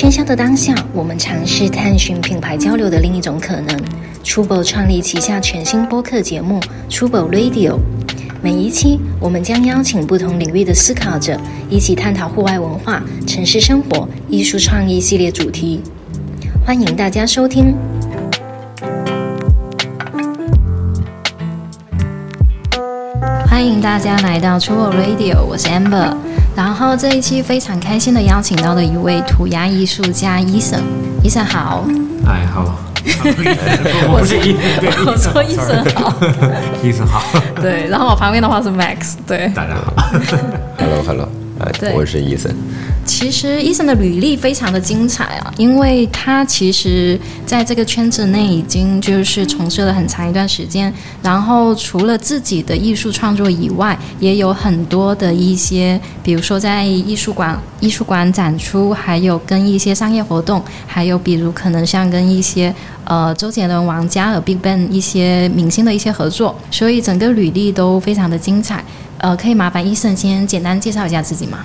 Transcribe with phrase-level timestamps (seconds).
[0.00, 3.78] 喧嚣的当下，我们尝试探寻品牌交流的另一种可能。
[4.24, 6.58] Trubo 创立旗下全新播客节目
[6.88, 7.78] Trubo Radio，
[8.40, 11.38] 每一期我们将邀请不同领域的思考者，
[11.68, 15.82] 一起探讨户外文化、城市生活、艺术创意系列主题。
[16.64, 17.76] 欢迎大家收听。
[23.46, 26.16] 欢迎大家来到 Trubo Radio，我是 Amber。
[26.56, 30.80] 然后这一期非常开心的邀请到了一位涂鸦艺术家伊森，
[31.22, 31.84] 伊森好。
[32.26, 32.76] 哎，好。
[34.12, 36.12] 我不是伊森，我说伊森好。
[36.82, 37.22] 伊森好。
[37.60, 39.50] 对，然后我旁边的话是 Max，对。
[39.54, 39.94] 大家好。
[40.78, 41.28] Hello，Hello，
[41.60, 42.54] 哎，我是伊森。
[43.10, 62.72] 其实伊森的履历非常的精彩啊，因为他其实在这个圈子内已经就是从事了很长一段时间，然后除了自己的艺术创作以外，也有很多的一些，比如说在艺术馆、艺术馆展出，还有跟一些商业活动，还有比如可能像跟一些
[63.04, 68.84] 呃周杰伦、王嘉尔、BigBang 一些明星的一些合作，所以整个履历都非常的精彩。
[69.18, 71.58] 呃，可以麻烦伊森先简单介绍一下自己吗？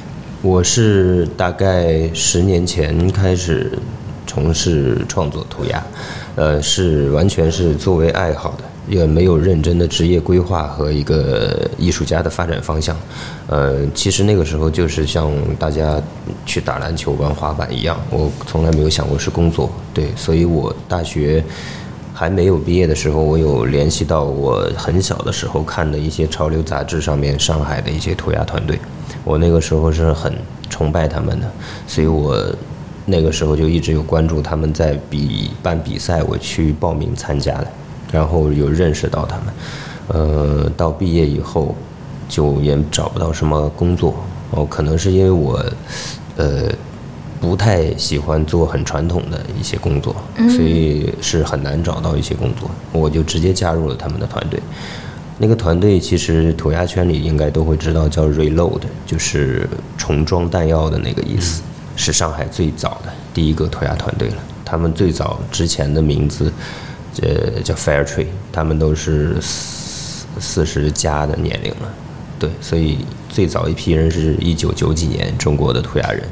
[0.45, 3.71] 我是大概十年前开始
[4.27, 5.83] 从事创作涂鸦，
[6.35, 12.95] 呃，是完全是作为爱好的，也没有认真的职业规划和一个艺术家的发展方向。
[13.47, 15.99] 呃，其实那个时候就是像大家
[16.45, 19.67] 去打篮球、玩滑板一样，我从来没有想过是工作。
[19.95, 21.43] 对，所以我大学
[22.13, 28.79] 还没有毕业的时候，我有联系到我很小的时候看的一些潮流杂志上面上海的一些涂鸦团队。
[29.25, 30.33] 我那个时候是很
[30.69, 31.51] 崇拜他们的，
[31.85, 32.41] 所以我
[33.05, 37.67] 那个时候就一直有关注他们在比办比赛，我去报名参加了，
[38.11, 39.45] 然后有认识到他们。
[40.07, 41.75] 呃，到毕业以后
[42.29, 44.13] 就也找不到什么工作，
[44.51, 45.59] 哦，可能是因为我
[46.37, 46.69] 呃
[47.41, 50.15] 不太喜欢做很传统的一些工作，
[50.49, 54.59] 所以是很难找到一些工作，我就直接加入了他们的团队。
[55.37, 61.61] 那个团队其实涂鸦圈里应该都会知道，叫 Reload，就是重装弹药的那个意思，
[61.97, 64.37] 是上海最早的第一个涂鸦团队了。
[64.63, 66.49] 他们最早之前的名字，
[67.21, 71.93] 呃，叫 Fair Tree，他们都是四四十加的年龄了，
[72.39, 76.23] 对，所以最早一批人是一九九几年中国的涂鸦人，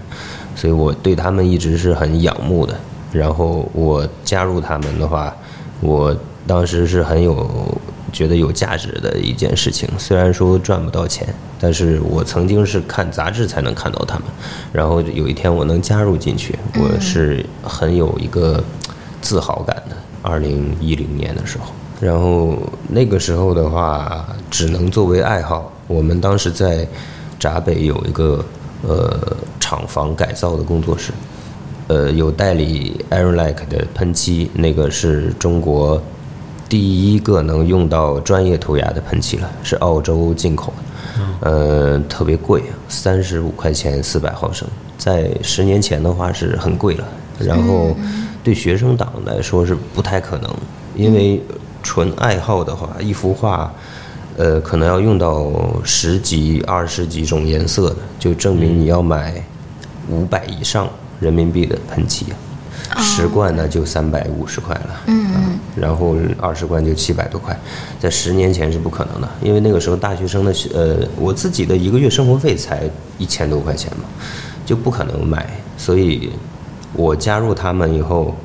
[0.56, 2.74] 所以我对他们一直是很仰慕的。
[3.12, 5.36] 然后我加入他们的话，
[5.82, 6.16] 我
[6.48, 7.78] 当时是很有。
[8.14, 11.28] 觉得有价值的一件事情，虽然说赚不到钱，
[11.60, 14.26] 但是我曾经是看杂志才能看到他们，
[14.72, 18.64] 然后有一天我能加入进去，我是很有一个
[19.20, 19.96] 自豪感的。
[20.22, 21.66] 二零一零年的时候，
[22.00, 22.58] 然后
[22.88, 25.70] 那个时候的话，只能作为爱好。
[25.88, 26.88] 我们当时在
[27.38, 28.46] 闸北有一个
[28.84, 31.12] 呃厂房改造的工作室，
[31.88, 36.02] 呃有代理 Air Like 的喷漆，那个是中国。
[36.74, 44.68] 第一个能用到专业涂鸦的喷漆了，是澳洲进口的，呃，特别贵，三十五块钱四百毫升，
[44.98, 47.06] 在十年前的话是很贵了。
[47.38, 47.96] 然后
[48.44, 50.52] 对学生党来说是不太可能，
[50.96, 51.40] 因为
[51.84, 53.72] 纯爱好的话，一幅画，
[54.36, 55.52] 呃，可能要用到
[55.84, 59.36] 十几、二十几种颜色的，就证明你要买
[60.10, 60.90] 五百以上
[61.20, 62.26] 人民币的喷漆。
[62.98, 67.58] 十罐呢就三百五十块了，嗯，然后二十罐就七百多块，
[68.00, 72.84] 在十年前是不可能的，因为那个时候大学生的呃，我自己的一个月生活费才
[73.18, 74.04] 一千多块钱嘛，
[74.66, 76.30] 就不可能买，所以
[76.94, 78.36] 我加入他们以后，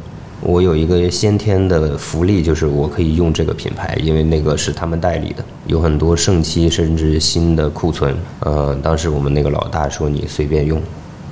[0.41, 10.81] 我有一个先天的福利，就是我可以用这个品牌，因为那个是他们代理的，有很多盛期甚至新的库存，呃，当时我们那个老大说你随便用。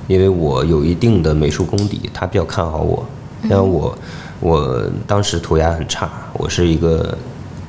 [0.07, 3.05] 因为我有一定的美术功底，他比较看好我。
[3.43, 3.95] 因为我
[4.39, 7.15] 我当时涂鸦很差，我是一个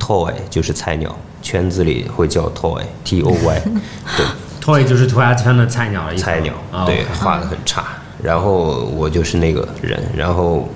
[0.00, 3.62] toy，就是菜鸟，圈子里会叫 toy，t o y，
[4.16, 4.26] 对
[4.62, 6.02] ，toy 就是涂鸦圈的菜鸟。
[6.16, 6.54] 菜鸟，
[6.86, 7.84] 对，画的很差。
[8.22, 10.66] 然后我就是那个人，然后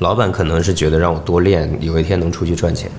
[0.00, 2.90] 老板可能是觉得让我多练，有一天能出去赚钱。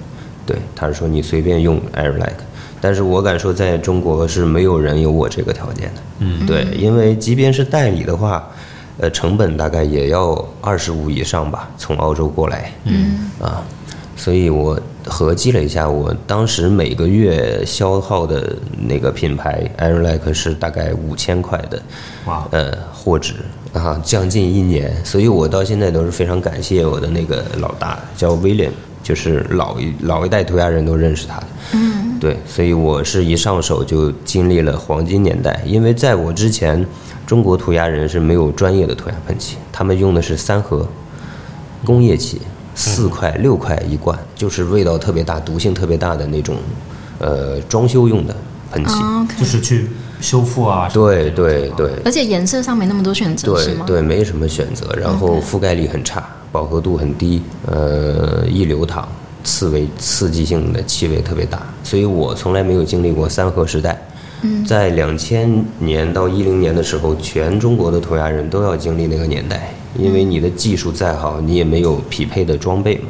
[0.46, 2.38] 对，他是说你随便用 air like。
[2.82, 6.02] 但是我敢说，在中国是没有人有我这个条件的。
[6.20, 8.50] 嗯，对，因为即便是代理的话，
[8.98, 12.74] 呃，成本大概也要二十五以上吧，从澳洲过来。
[12.86, 13.64] 嗯，啊，
[14.16, 18.56] 所以我合计了一下，我当时每个月消耗的
[18.88, 21.82] 那个品牌 Airlike 是大概五千块的，
[22.26, 23.36] 哇，呃，货值
[23.74, 28.72] 啊，将近一年，所以我到现在都是非常感谢我的那个老大，叫 William，
[29.04, 31.48] 就是老一老一代涂鸦人都认识他的。
[31.74, 32.01] 嗯。
[32.22, 36.86] 对，所以我是一上手就经历了黄金年代，因为在我之前
[37.26, 40.88] 中国涂鸦人是没有专业的涂鸦喷漆，他们用的是三合
[41.84, 42.40] 工业漆，
[42.76, 46.58] 四块六块一罐，就是味道特别大、毒性特别大的那种，
[47.18, 48.36] 呃，装修用的
[48.72, 48.94] 喷漆。
[49.40, 49.90] 就是去
[50.20, 50.88] 修复啊。
[50.94, 53.86] 对对对而且颜色上没那么多选择，是吗？
[53.88, 59.08] 对对，没什么选择，然后覆盖力很差，饱和度很低，呃，易流淌，
[59.44, 64.02] 刺猬刺激性的气味特别大，所以我从来没有经历过三合时代。
[64.68, 73.10] 在两千年到一零年的时候，全中国的涂鸦人都要经历那个年代，因为你的技术再好，你也没有匹配的装备嘛。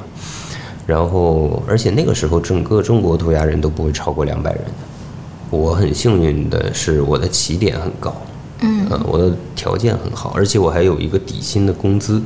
[0.85, 4.61] 然后，而且那个时候整个中国涂鸦人都不会超过两百人。
[5.49, 8.13] 我很幸运的是，我的起点很高，
[8.59, 12.21] 嗯，我的条件很好，而且我还有一个底薪的工资，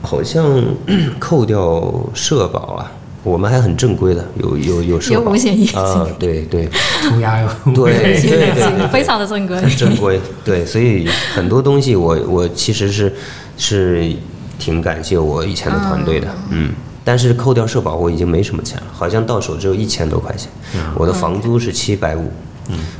[0.00, 0.62] 好像
[1.20, 2.92] 扣掉社保啊，
[3.26, 5.76] 我们还很正规的，有有有社保有五险一金。
[5.78, 6.68] 啊，对对，
[7.02, 9.56] 涂鸦有对对对对 非常的正规。
[9.60, 13.12] 很正规，对，所以很多东西我我其实是
[13.58, 14.12] 是
[14.60, 16.72] 挺感谢我以前的团队的，嗯。
[17.02, 20.50] 但是扣掉社保，我已经没什么钱了，好像到手只有一千多块钱。
[20.96, 22.32] 我的房租是七百五，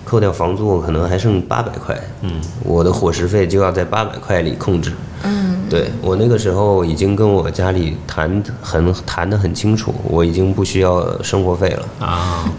[0.05, 1.99] 扣掉房租，我可能还剩八百块。
[2.23, 4.93] 嗯，我的伙食费就要在八百块里控制。
[5.23, 11.89] 嗯，对我那个时候已经跟我家里谈很谈得很清楚，我已经不需要生活费了。
[12.07, 12.51] 啊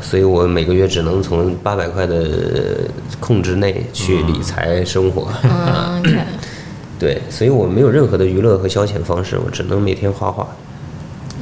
[0.00, 2.88] 所以我每个月只能从八百块的
[3.18, 5.26] 控制内去理财生活。
[5.42, 6.00] 嗯
[6.96, 10.46] 对，所以我没有任何的娱乐和消遣方式，我只能每天画画。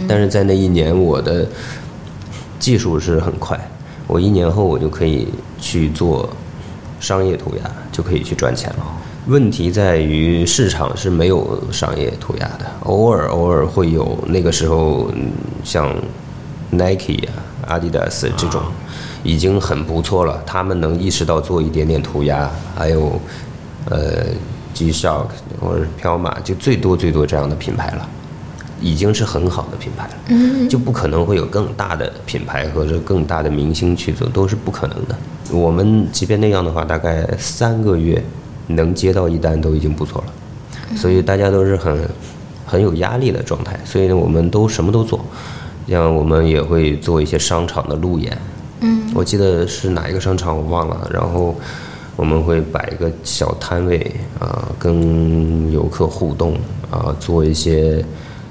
[0.09, 1.47] 但是在那一年，我的
[2.59, 3.61] 技术是很快，
[4.13, 5.27] 我一年后我就可以
[5.59, 6.29] 去做
[7.01, 8.85] 商业涂鸦，就可以去赚钱了。
[9.27, 14.19] 问题在于市场是没有商业涂鸦的，偶尔偶尔会有。
[14.27, 15.31] 那个时候，嗯
[15.65, 15.97] 像
[16.71, 18.61] Nike 啊、Adidas 这种
[19.23, 23.19] 已经很不错了，他们能意识到做一点点涂鸦，还有
[23.89, 24.27] 呃
[24.75, 25.29] G-Shock
[25.59, 28.07] 或者彪马，就最多最多这样的品牌了。
[28.83, 35.17] 已经是很好的品牌了，就不可能会有更大的品牌或者更大的明星去做，都是不可能的。
[35.51, 38.23] 我们即便那样的话，大概三个月
[38.67, 41.97] 能接到一单都已经不错了，所以大家都是很
[42.67, 45.25] 很有压力的状态，所以呢，我们都什么都做，
[45.89, 48.37] 像我们也会做一些商场的路演，
[48.81, 51.55] 嗯，我记得是哪一个商场我忘了，然后
[52.17, 56.55] 我们会摆一个小摊位啊、跟游客互动
[56.91, 58.05] 啊、做一些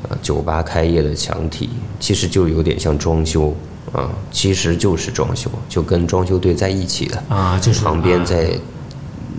[0.09, 1.69] 呃酒吧开业的墙体，
[1.99, 3.55] 其实就有点像装修
[3.93, 8.51] 啊、其实就是装修，就跟装修队在一起的，啊，就是旁边啊在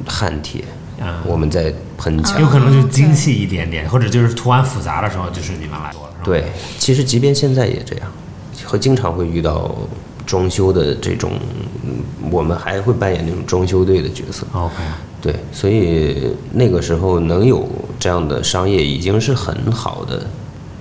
[0.07, 0.63] 焊铁，
[1.01, 2.39] 啊我们在喷墙。
[2.39, 6.23] 有可能就精细一点点，或者就是图案复杂的时候，就是你们来做，是吧？
[6.25, 6.45] 对，
[6.79, 8.13] 其实即便现在也这样，
[8.67, 9.75] 会经常会遇到
[10.27, 11.33] 装修的这种，
[11.85, 14.47] 嗯我们还会扮演那种装修队的角色。
[14.53, 14.75] ，OK，
[15.23, 17.67] 对，所以那个时候能有
[17.99, 20.27] 这样的商业已经是很好的，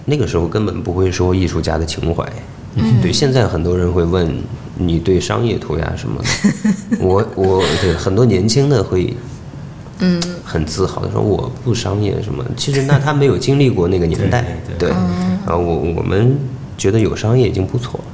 [0.06, 2.26] 那个时候根本不会说艺术家的情怀。
[3.02, 4.34] 对，现在很多人会问
[4.78, 9.14] 你对商业涂鸦什么的， 我我对很多年轻的会，
[10.00, 14.92] 嗯，很自豪的说我不商业什么，其实那他没有经历过那个年代， 对对对，
[15.46, 16.38] 啊，我我们
[16.78, 18.06] 觉得有商业已经不错了。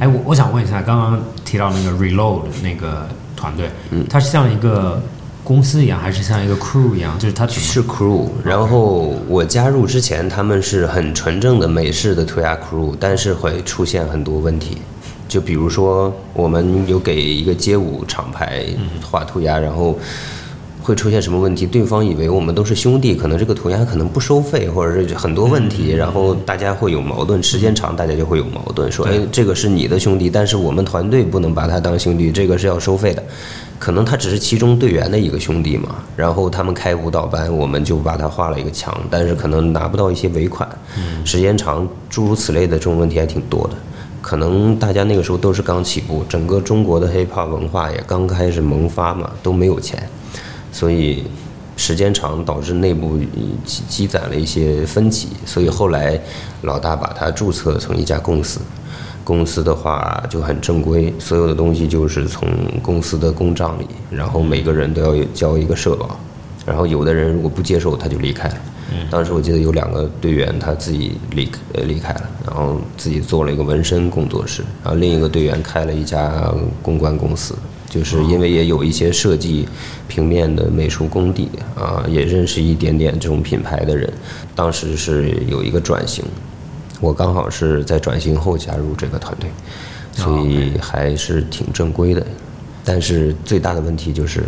[0.00, 3.06] 哎，我我想问一下，刚刚提到那个 Reload 那个
[3.36, 4.04] 团队，嗯。
[4.10, 5.00] 它是像一个
[5.44, 7.18] 公司一样，还是像一个 crew 一样？
[7.18, 14.78] 就是它怎么是 crew，然后我加入之前，他们是很纯正的美式的涂鸦 crew，但是会出现很多问题，
[15.28, 18.64] 就比如说我们有给一个街舞厂牌
[19.02, 19.98] 画涂鸦，然后
[20.82, 21.66] 会出现什么问题？
[21.66, 33.22] 对方以为我们都是兄弟，可能这个涂鸦可能不收费，或者是很多问题，然后大家会有矛盾，时间长大家就会有矛盾，说哎这个是你的兄弟，但是我们团队不能把他当兄弟，这个是要收费的。
[33.78, 40.66] 可能他只是其中队员的一个兄弟嘛，然后他们开舞蹈班，我们就把他画了一个墙，但是可能拿不到一些尾款，
[41.24, 43.74] 时间长，诸如此类的这种问题还挺多的。
[44.22, 50.08] 可能大家那个时候都是刚起步，整个中国的 hiphop 文化也刚开始萌发嘛，都没有钱，
[50.72, 51.24] 所以
[51.76, 53.18] 时间长导致内部
[53.66, 56.18] 积积攒了一些分歧，所以后来
[56.62, 58.60] 老大把他注册成一家公司。
[59.24, 62.46] 公司的话就很正规，所有的东西就是从
[62.82, 66.20] 公司的公账里，然后每个人都要交一个社保，
[66.66, 68.56] 然后有的人如果不接受，他就离开了。
[69.10, 77.56] 当时我记得有两个队员他自己离呃离开了，然后自己做了一个纹身工作室，然后另一个队员开了一家公关公司，
[77.88, 79.66] 就是因为也有一些设计
[80.06, 84.12] 平面的美术功底啊，也认识一点点这种品牌的人，
[84.54, 86.22] 当时是有一个转型，
[87.04, 89.50] 我刚好是在转型后加入这个团队，
[90.12, 92.26] 所以还是挺正规的。
[92.82, 94.44] 但是最大的问题就是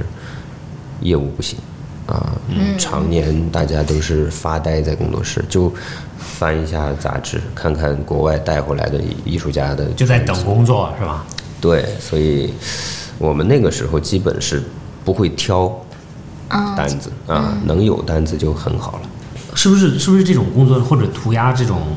[1.02, 1.58] 业务不行
[2.06, 2.32] 啊，
[2.78, 5.70] 常年大家都是发呆在工作室，就
[6.18, 11.26] 翻一下杂志，看看国外带回来的艺术家的，就在等工作是吧？
[11.60, 12.54] 对，所以
[13.18, 14.62] 我们那个时候基本是
[15.04, 15.70] 不会挑
[16.74, 19.10] 单子啊，能有单子就很好了。
[19.54, 21.96] 是不是是不是这种工作或者涂鸦这种，嗯，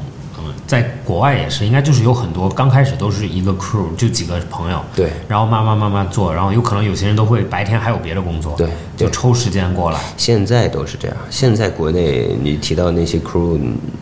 [0.69, 9.99] 在国外也是，应该就是有很多刚开始都是一个 crew，就几个朋友，对，然后慢慢慢慢做，然后有可能有些人都会白天还有别的工作，对，就抽时间过来。
[10.15, 13.59] 现在都是这样，现在国内你提到那些 crew，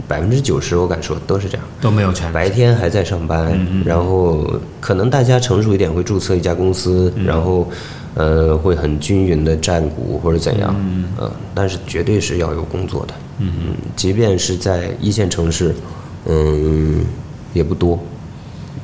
[0.10, 2.30] 百分之九十我敢说都是这样，都没有全。
[2.34, 4.46] 白天还在上班，然后
[4.82, 7.66] 可能大家成熟一点会注册一家公司，然后。
[8.20, 10.76] 呃，会很均匀的占股或者怎样，
[11.22, 13.54] 嗯，但是绝对是要有工作的，嗯。
[13.60, 15.76] 嗯，即便是在一线城市，
[16.28, 17.06] 嗯，
[17.54, 18.00] 也不多，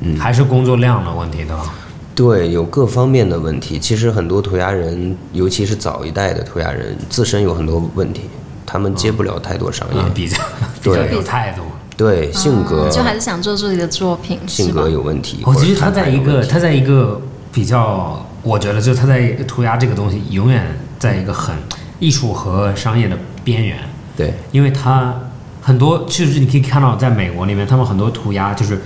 [0.00, 1.74] 嗯，还是工作量的问题，对吧？
[2.14, 3.78] 对，有各方面的问题。
[3.78, 8.22] 其实很多涂鸦人，尤其是早一代的涂鸦人，自身有很多问题，
[8.64, 10.38] 他们接不了太多商业，比较
[10.82, 11.62] 对有态度，
[11.96, 15.42] 对性格，就还是想做自己的作品，性格有问题。
[15.44, 17.20] 我其实他在一个，他在一个
[17.52, 18.24] 比较。
[18.44, 20.66] 我觉得，就他在涂鸦这个东西，永远
[20.98, 21.56] 在一个很
[21.98, 23.78] 艺术和商业的边缘。
[24.14, 25.18] 对，因为他
[25.64, 28.78] 很多，其实你可以看到，在美国那边，他们很多涂鸦就是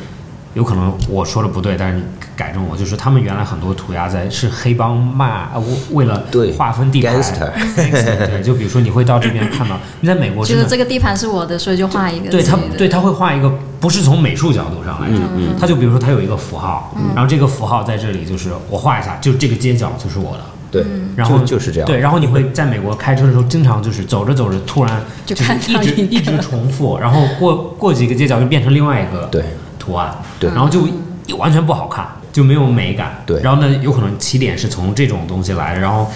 [0.54, 2.04] 有可能我说的不对，但是你
[2.36, 5.48] 改正我，就是他们原来很多涂鸦在是黑帮骂，
[5.90, 6.24] 为了
[6.56, 7.20] 划分地盘。
[8.26, 12.30] 对， 就比如说你会到这边看到，你在美国觉得这个地盘是我的，所以就画一个。
[12.30, 13.52] 对他，对他会画一个。
[13.80, 15.20] 不是从美术角度上来讲，
[15.56, 20.40] 他就比如说他有一个符号，然后这个符号在这里就是我画一下，就这个街角就是我的。
[20.70, 20.84] 对，
[21.16, 21.86] 然后就是这样。
[21.86, 29.28] 对，然后你会在美国开车的时候，经常就是走着走着，突然就是一直一直重复，然后过过几个街角就变成另外一个
[29.78, 30.86] 图案，对，然后就
[31.36, 33.22] 完全不好看，就没有美感。
[33.26, 36.06] 对，然后呢，有可能起点是从这种东西来的，然后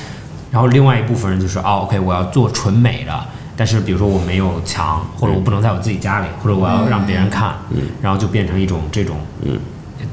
[0.50, 3.12] 然后另外一部分人就是哦，OK，我要做纯美的。
[3.54, 7.52] 但是，比如说我没有墙，或者我不能在我自己家里，或者我要让别人看，
[8.00, 9.18] 然后就变成一种这种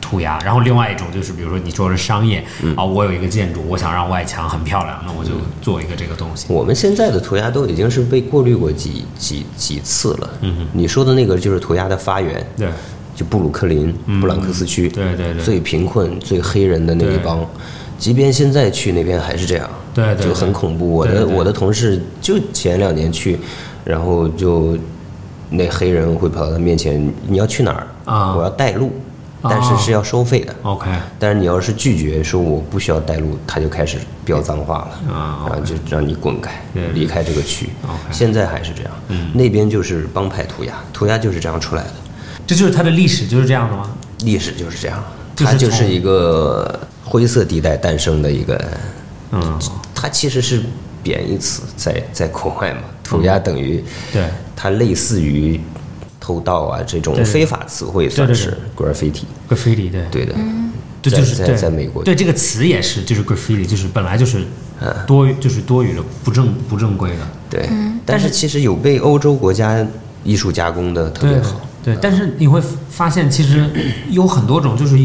[0.10, 0.39] 涂鸦。
[0.44, 2.44] 然后另外一种就是，比如说你说是商业
[2.75, 6.48] 啊，我有一个建筑，我想让外墙很漂亮，那我就做一个这个东西。
[6.50, 10.30] 我们现在的涂鸦都已经是被过滤过几几几次了。
[10.42, 12.68] 嗯你说的那个就是涂鸦的发源，对，
[13.16, 17.46] 就布鲁克林、布朗克斯区，对对对，最贫困、最黑人的那一帮。
[17.98, 20.89] 即便现在去那边还是这样，对，就很恐怖。
[20.89, 23.38] 我的我的同事就前两年去，
[23.84, 24.78] 然后就
[25.50, 27.88] 那黑人会跑到他面前，你要去哪儿？
[28.06, 28.89] 啊，我要带路，
[29.41, 30.55] 但是是要收费的。
[30.63, 36.62] OK，但是你要是拒绝说我不需要带路，他就开始飙脏话了，啊，然后就让你滚开，
[36.93, 37.69] 离开这个区。
[38.12, 38.91] 现在还是这样，
[39.34, 41.93] 那边就是帮派涂鸦，涂鸦就是这样出来的。
[42.48, 43.89] 这就是它的历史就是这样的吗？
[44.24, 45.03] 历史就是这样，
[45.36, 46.79] 它就是一个。
[47.01, 48.63] 灰色地带诞生的一个，
[49.31, 49.60] 嗯，
[49.96, 50.62] 它其实是
[51.01, 55.60] 贬义词，在在国外嘛，涂鸦等于，对，它类似于
[56.30, 60.36] 偷盗啊这种非法词汇，算是 graffiti，graffiti，对，对的，
[61.02, 64.46] 这就是在在美国，对这个词也是，就是 graffiti，就是本来就是
[65.08, 67.68] 多，就是多余的，不正不正规的，对，
[68.06, 69.84] 但是其实有被欧洲国家
[70.24, 73.68] 艺术加工的特别好，对，但是你会发现其实
[74.12, 74.96] 有很多种，就是。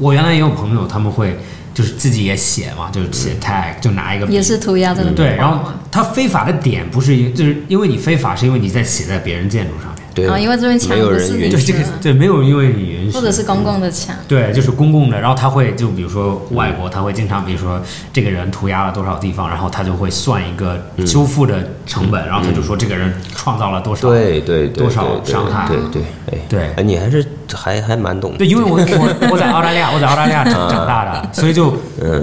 [0.00, 1.36] 我原来也有朋友，他们会
[1.74, 5.02] 就是自己也写嘛，就是写 tag，就拿一个也是涂鸦的。
[5.10, 9.92] 对，然后他非法的点不是因，就是因为你非法，是因为你在写在别人建筑上。
[10.26, 15.20] 啊，因为这边墙不是允许，对，没有因为你允许，或者是公共的墙，对，就是公共的。
[15.20, 17.80] 然后他会就比如说外国，他会经常比如说
[18.12, 26.02] 这个人涂鸦了多少地方，然后他就会算一个修复的成本，然后他就说这个人创造了多少，对对多少伤害，对对
[26.48, 27.24] 对，对，你还是
[27.56, 28.34] 还还蛮懂。
[28.36, 31.72] 对，因为我我我在澳大利亚， 我在澳大利亚长长大的，所以就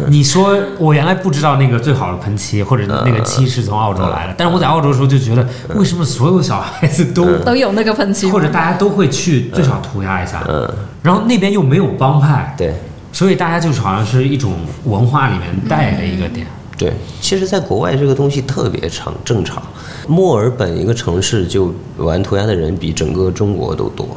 [0.10, 10.68] 你说我原来不知道那个最好的喷漆或者那个漆是从澳洲来的，但是我在澳洲的时候就觉得，为什么所有小孩子都都有那个喷漆，或者大大家都会去最少涂鸦一下，嗯，
[11.04, 12.74] 然后那边又没有帮派，对，
[13.14, 14.54] 所以大家就是好像是一种
[14.86, 16.92] 文化里面带的一个点，对。
[17.22, 19.62] 其实，在国外这个东西特别常正常。
[20.08, 24.08] 墨尔本一个城市就玩涂鸦的人比整个中国都多，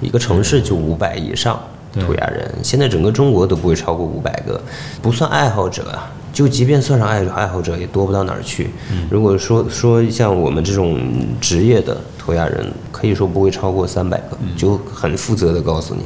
[0.00, 1.58] 一个城市就五百以上
[1.94, 4.60] 涂鸦人，现在整个中国都不会超过五百个，
[5.00, 6.10] 不算爱好者啊。
[6.32, 8.68] 就即便算上爱爱好者，也多不到哪儿去。
[9.08, 11.00] 如果说说像我们这种
[11.40, 16.02] 职业的涂鸦人，可以说不会超过三百个，就很负责的告诉你，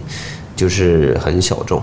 [0.55, 1.83] 就是很小众。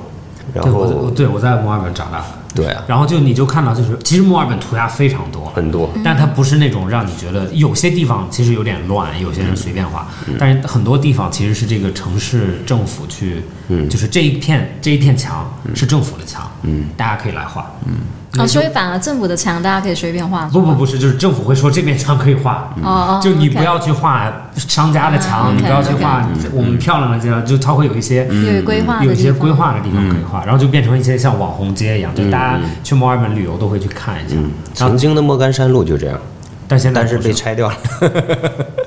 [0.54, 2.24] 然后，对我在墨尔本长大。
[2.58, 10.08] 对啊，然后就你就看到，就是其实墨尔本涂鸦非常多，很多，但它不是那种让你觉得有些地方其实有点乱，有些人随便画，
[10.40, 17.93] 但是很多地方其实是这个城市政府去，嗯，就是这一片这一片墙是政府的墙，嗯，大家可以来画，嗯。
[18.38, 20.45] 哦，所以反而政府的墙大家可以随便画。
[20.47, 34.36] 不不不是，就是政府会说这面墙可以画，哦哦，就你不要去画商家的墙，嗯你不要去画我们漂亮的街道，就它会有一些有规划有一些规划的地方可以画，然后就变成一些像网红街一样，就大家嗯去墨尔本旅游都会去看一下。
[34.38, 36.19] 嗯，曾经的莫干山路就这样，
[36.67, 37.75] 但现在但是被拆掉了。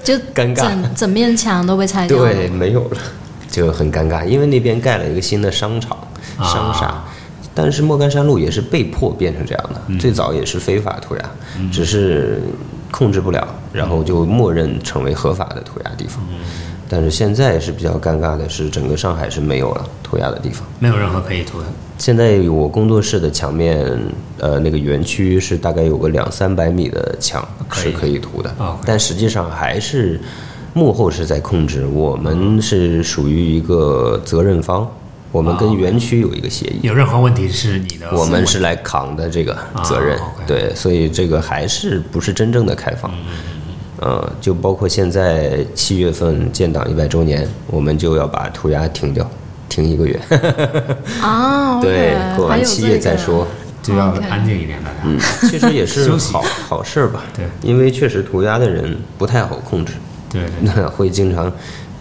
[0.05, 2.33] 就 尴尬整整面墙都被拆掉了。
[2.33, 2.97] 对，没有了，
[3.51, 5.97] 就很尴尬，因为那边盖了一个新的商场、
[6.37, 7.03] 啊商厦。
[7.53, 11.31] 但是莫干山路也是被迫变成这样的，最早也是非法涂鸦，
[11.73, 12.41] 只是
[12.93, 16.23] 控制不了，然后就默认成为合法的涂鸦地方。
[16.89, 20.67] 但是现在是比较尴尬的是，整个上海是没有了涂鸦的地方。
[20.79, 21.67] 没有任何可以涂的。
[21.99, 23.85] 现在我工作室的墙面，
[24.39, 30.21] 呃，那个园区是大概有个两三百米的墙是可以涂的哦，但实际上还是
[30.73, 34.89] 幕后是在控制，我们是属于一个责任方，
[35.33, 43.11] 我们跟园区有一个协议，有任何问题是你的，我们是来扛的这个责任对，所以这个还是不是真正的开放。
[43.99, 49.29] 呃，就包括现在七月份建党一百周年，我们就要把涂鸦停掉，
[49.69, 50.19] 停一个月。
[51.21, 53.47] 啊， 对过完七月再说。
[53.83, 54.97] 就要安静一点，大家。
[55.05, 57.23] 嗯，其实也是 好好事儿吧。
[57.35, 59.95] 对因为确实涂鸦的人不太好控制，
[60.31, 61.53] 对对，那 会经常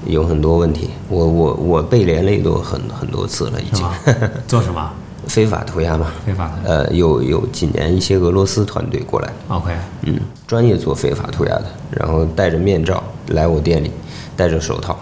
[0.05, 0.89] 有很多问题。
[1.09, 3.85] 我我我被连累过很很多次了，已经？
[4.47, 4.89] 做什么？
[5.27, 6.07] 非法涂鸦嘛。
[6.25, 6.69] 非法的。
[6.85, 9.71] 呃，有有几年一些俄罗斯团队过来，OK，
[10.03, 10.17] 嗯，
[10.47, 13.91] 专业做非法涂鸦的，然后戴着面罩来我店里，
[14.35, 14.97] 戴着手套，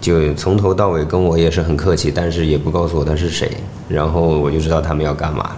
[0.00, 3.50] 就从头到尾跟我也是很客气，但是也不告诉我他是谁，
[3.88, 5.56] 然后我就知道他们要干嘛了，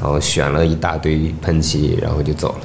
[0.00, 2.60] 然后选了一大堆喷漆，然后就走了，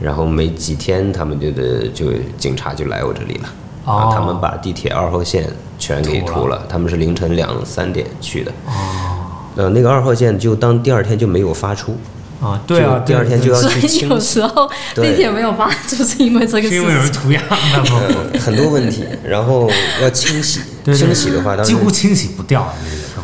[0.00, 3.48] 然后没几天他们就得就警察就来我这里了，
[3.84, 3.94] 哦。
[3.94, 9.26] 啊，他们把地铁二号线全给涂了，他们是凌晨两三点去的，哦，
[9.56, 11.96] 呃，那个二号线就当第二天就没有发出，
[12.40, 17.12] 啊，对啊，就第二天就要所以去清有时候地铁没有发，就是因为这个是因为有人。
[17.12, 19.68] 涂鸦的不不， 很多问题，然后
[20.00, 20.98] 要清洗，对对。
[20.98, 22.72] 清洗的话，当时几乎清洗不掉？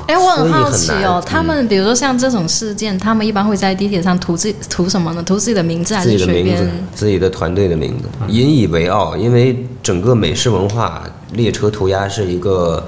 [0.07, 5.23] 哎，我很好奇哦他们比如说像这种事件，他们一般会在地铁上涂自涂什么呢？
[5.23, 12.87] 涂自己的名字还自己的是随名字便？、自己的团队的名字，引以为傲，因为整个美式文化，列车涂鸦是一个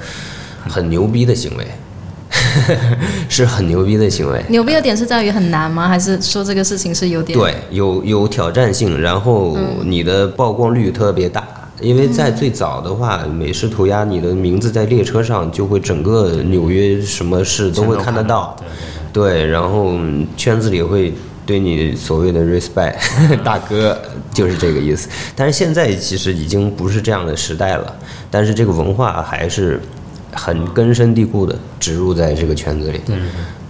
[0.68, 1.66] 很牛逼的行为，
[3.30, 4.44] 是很牛逼的行为。
[4.48, 5.88] 牛逼的点是在于很难吗？
[5.88, 11.42] 还是说这个事情是有点对，有有挑战性，然后你的曝光率特别大。
[11.80, 19.42] 因为在最早的话，美式涂鸦，你的名字在列车上就会整个纽约什么事都会看得到，对对对。
[19.42, 21.14] 对，然后嗯圈子里会
[21.46, 22.96] 对你所谓的 respect
[23.42, 23.98] 大哥，
[24.32, 25.08] 就是这个意思。
[25.34, 27.94] 但是现在其实已经不是这样的时代了，
[28.30, 29.80] 但是这个文化还是
[30.32, 33.00] 很根深蒂固的植入在这个圈子里。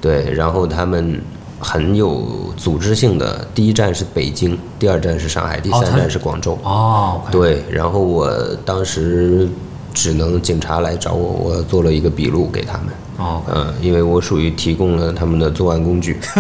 [0.00, 1.20] 对，然后他们
[1.58, 6.58] 很有组织性的，第一站是北京，第二站是上海，第三站是广州。
[6.62, 8.30] 哦对，然后我
[8.64, 9.48] 当时
[9.94, 12.86] 只能警察来找我，我做了一个笔录给他们。
[13.18, 16.18] 哦，嗯，因为我属于提供了他们的作案工具。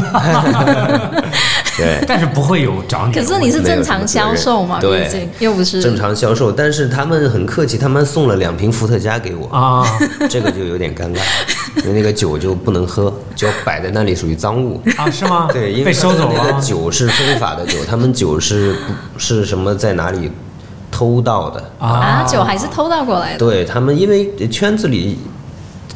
[1.78, 3.12] 对，但是不会有找你。
[3.12, 4.78] 可是你是正常销售嘛？
[4.80, 9.86] 没有什么责任毕竟又不是正常销售，但是他们很客气，他们送了两瓶伏特加给我，啊，
[10.28, 11.18] 这个就有点尴尬，
[11.84, 14.80] 因为那个酒就不能喝，就要摆在那里，属于赃物。
[14.96, 15.48] 啊，是吗？
[15.52, 18.74] 对，因为被收走他们那了个酒是非法的酒，他们酒是
[19.12, 20.30] 不是什么在哪里
[20.90, 21.62] 偷盗的？
[21.78, 23.38] 啊，酒还是偷盗过来的。
[23.38, 25.18] 对他们，因为圈子里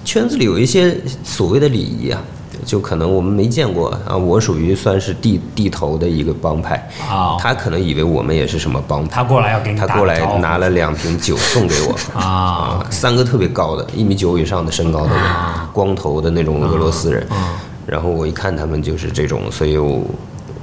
[0.04, 2.20] 圈子里有一些所谓的礼仪啊，
[2.64, 4.16] 就可能我们没见过啊。
[4.16, 6.76] 我属于算是地地头的一个帮派，
[7.08, 7.36] 啊。
[7.38, 11.96] 他可能以为我们也是什么帮派，他过来要给你他过来拿了两瓶酒送给我。
[12.20, 15.24] 啊三个特别高的，一米九以上的身高的人，
[15.72, 17.26] 光头的那种俄罗斯人。
[17.30, 17.60] 啊。
[17.86, 20.00] 然后我一看他们就是这种，所以我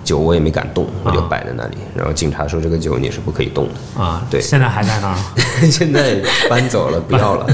[0.07, 1.75] 酒我也没敢动，我就摆在那里。
[1.93, 4.01] 然后警察说这个酒你是不可以动的。
[4.01, 5.17] 啊，对现在还在那儿？
[5.69, 6.15] 现在
[6.49, 7.45] 搬走了，不要了。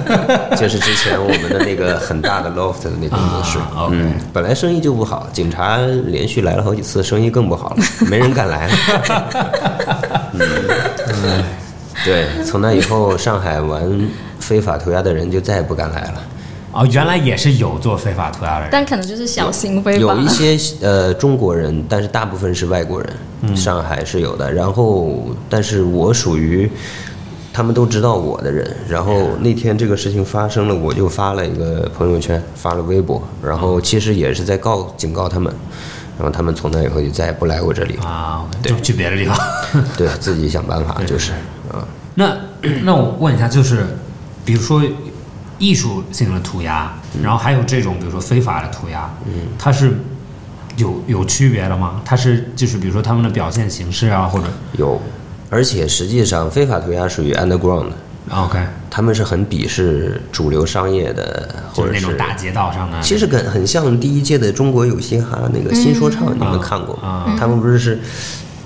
[0.56, 8.74] 就是之前我们的那个很大的 loft 的那工作室，啊嗯，本来生意就不好，警察连续来了好几次，生意更不好了， 没人敢来了。
[10.32, 11.44] 嗯，
[12.06, 14.08] 对，从那以后，上海玩
[14.40, 16.22] 非法涂鸦的人就再也不敢来了。
[16.72, 18.68] 哦，原来也是有做非法涂鸦的人。
[18.70, 23.10] 但可能就是小型非法有一些呃中国人，但是大部分是外国人。
[23.40, 26.68] 嗯上海是有的，然后但是我属于
[27.52, 28.76] 他们都知道我的人。
[28.88, 35.54] 然后那天这个事情发生了，我就发了一个朋友圈，发了微博，然后其实也是在告警告他们。
[36.18, 39.38] 然后他们从那以后就再也不来我这里，啊，就去别的地方。
[39.96, 41.30] 对自己想办法，就是
[41.70, 42.36] 啊，那
[42.82, 43.86] 那我问一下，就是
[44.44, 44.82] 比如说
[45.58, 46.92] 艺术性的涂鸦，
[47.22, 49.10] 然后还有这种比如说非法的涂鸦，
[49.58, 49.98] 它是
[50.76, 52.00] 有有区别的吗？
[52.04, 55.00] 它是就是比如说他们的表现形式啊，或者有，
[55.50, 57.88] 而且实际上非法涂鸦属于 underground，
[58.30, 63.00] 啊 OK，他们是很鄙视主流商业的，或者是那种大街道上的。
[63.02, 67.08] 其实跟很像第一届的中国有嘻哈那个新说唱，你们看过吗？
[67.08, 68.00] 啊他们不是是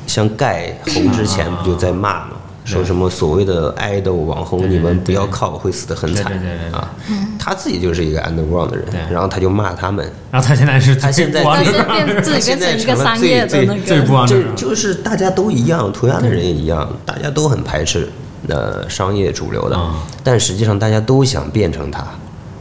[0.07, 2.33] 像盖红之前不就在骂吗？
[2.65, 6.79] 说什么所谓的爱豆网红，你们不要靠，会死得很惨对对对对对。
[6.79, 6.91] 啊！
[7.39, 18.09] 他自己就是一个 underground 的人，然后他就骂他们，然后他现在是他现在最不但是 underground 变自己变成一个商业的那个，最不这 underground 就是大家都一样，涂鸦的人也一样，大家都很排斥
[18.49, 19.77] 呃商业主流的。
[19.77, 22.07] 嗯，但实际上大家都想变成他。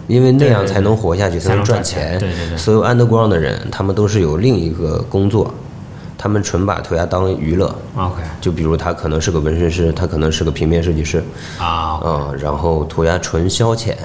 [0.08, 1.44] 因为那样才能活下去，对对。
[1.44, 2.20] 对才能赚钱。
[2.20, 5.54] 对对对所有 underground 的人，他们都是有另一个工作，
[6.22, 7.74] 他们纯把涂鸦当娱乐。
[7.98, 11.24] OK 就比如他可能是个纹身师，他可能是个平面设计师，
[11.58, 13.96] 啊，嗯，然后涂鸦纯消遣，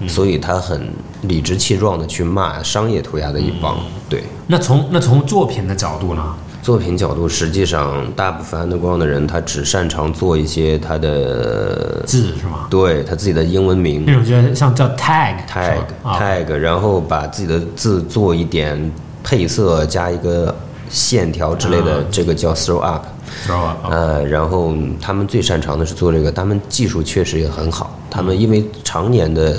[0.00, 0.88] 嗯所以他很
[1.22, 3.74] 理直气壮的去骂商业涂鸦的一帮。
[3.76, 6.34] 嗯对，那从那从作品的角度呢？
[6.62, 12.66] 作品角度，实际上大部分 underground 的人，他只擅长做一些他的，字是吗？
[12.68, 18.90] 对他自己的英文名那种觉得像叫 tag tag tag，然后把自己的字做一点
[19.22, 20.52] 配色，加一个
[20.88, 23.04] 线条之类的，啊这个叫 throw up。
[23.46, 27.98] throw up 呃，然后他们最擅长的是做这个，他们技术确实也很好。
[28.10, 29.56] 他们因为常年的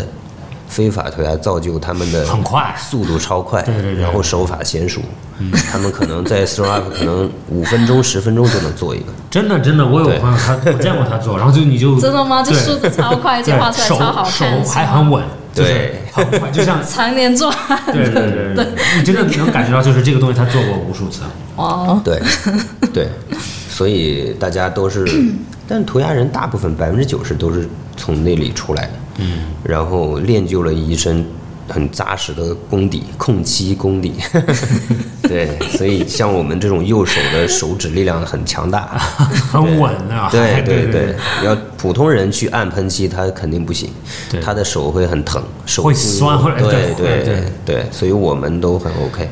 [0.68, 5.02] 非法涂鸦，造就他们的很快速度超快，对对对然后手法娴熟。
[5.72, 9.06] 他们可能在 throw up 可能五分钟、十分钟就能做一个。
[9.30, 12.42] 真的真的，我有朋友他我见过他做，然后就你就真的吗？
[12.42, 16.04] 就对速度超快，这画出来超好看，手还很稳，就是对
[16.52, 17.54] 就像 常年做。
[17.88, 21.22] 对对对对，你真的能感觉到，就是这个东西他做过无数次。
[21.56, 22.22] 哦，对，
[22.94, 23.08] 对，
[23.70, 25.06] 所以大家都是，
[25.68, 31.26] 但涂鸦人大部分百分之九十都是从那里出来的，嗯，然后练就了一身
[31.68, 34.14] 很扎实的功底，控漆功底，
[35.24, 38.98] 对，所以像我们这种右手的手指力量很强大，
[39.52, 40.30] 很稳啊！
[40.32, 43.90] 对对对，要普通人去按喷漆，他肯定不行，
[44.42, 49.30] 他的手会很疼，手会酸对对对对对，所以我们都很 OK。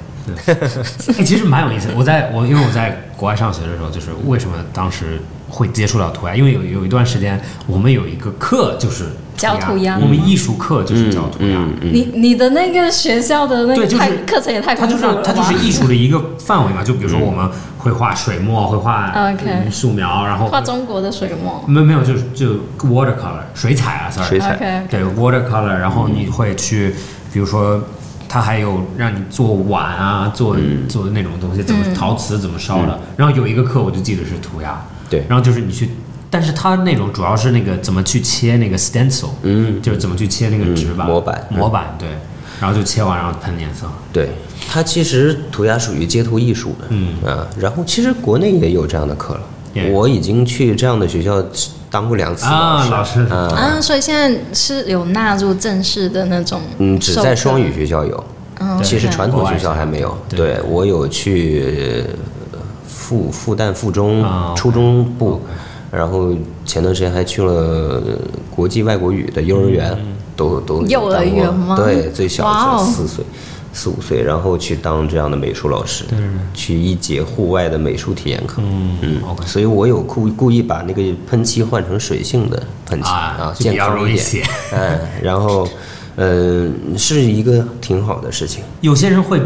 [0.48, 1.90] 哎，其实蛮有意思。
[1.96, 5.20] 我在我因为我在国外上学的时候，就是为什么当时
[5.56, 9.06] 会接触到涂鸦，因为有有一段时间我们有一个课就是
[9.38, 11.56] 教涂鸦我们艺术课就是教涂鸦。
[11.58, 16.84] 嗯嗯，你你的那个学校的那对，就是个太课程也太它就是它就是艺术的一个范围嘛。
[16.84, 19.14] 就比如说我们会画水墨，会画
[19.72, 21.64] 素描，然后画中国的水墨。
[21.68, 22.56] 没有没有，就是就
[22.90, 24.86] watercolor 水彩啊，sorry，水彩。
[24.90, 26.94] 对 watercolor，然后你会去，
[27.32, 27.80] 比如说，
[28.28, 30.58] 它还有让你做碗啊，做、
[30.90, 33.00] 做那种东西，怎么陶瓷怎么烧的。
[33.16, 35.24] 然后有一个课我就记得是涂鸦，对。
[35.30, 35.90] 然后就是你去，
[36.30, 39.82] 但是它那种主要是那个怎么去切那个 stencil，嗯。
[39.82, 41.48] 就是怎么去切那个纸板、嗯模板。
[41.50, 42.10] 模板对，
[42.60, 44.30] 然后就切完然后喷颜色，对，
[44.68, 47.16] 它其实涂鸦属于街头艺术的，嗯。
[47.26, 49.42] 啊，然后其实国内也有这样的课了，
[49.74, 49.90] 也。
[49.92, 51.44] 我已经去这样的学校
[51.90, 53.22] 当过两次啊老师。
[53.30, 58.24] 啊，啊，所以现在是有纳入正式的那种，嗯，只在双语学校有，
[58.60, 60.18] 嗯，其实传统学校还没有。
[60.30, 60.38] 对。
[60.40, 62.14] 对我有去呃
[62.88, 65.42] 复复旦附中啊初中部，
[65.92, 66.34] 然后
[66.66, 68.02] 前段时间还去了
[68.50, 69.98] 国际外国语的幼儿园，
[70.36, 73.26] 都都有幼儿当过园吗对，最小哇哦是四岁。
[73.78, 76.06] 四五岁，然后去当这样的美术老师，
[76.54, 78.62] 去一节户外的美术体验课。
[78.62, 83.98] 嗯嗯 OK 所以我有故故意把那个喷漆换成水性的喷漆啊，健康一点。
[83.98, 84.44] 容易写。
[84.72, 85.68] 嗯，然后，
[86.16, 88.64] 嗯，是一个挺好的事情。
[88.80, 89.42] 有些人会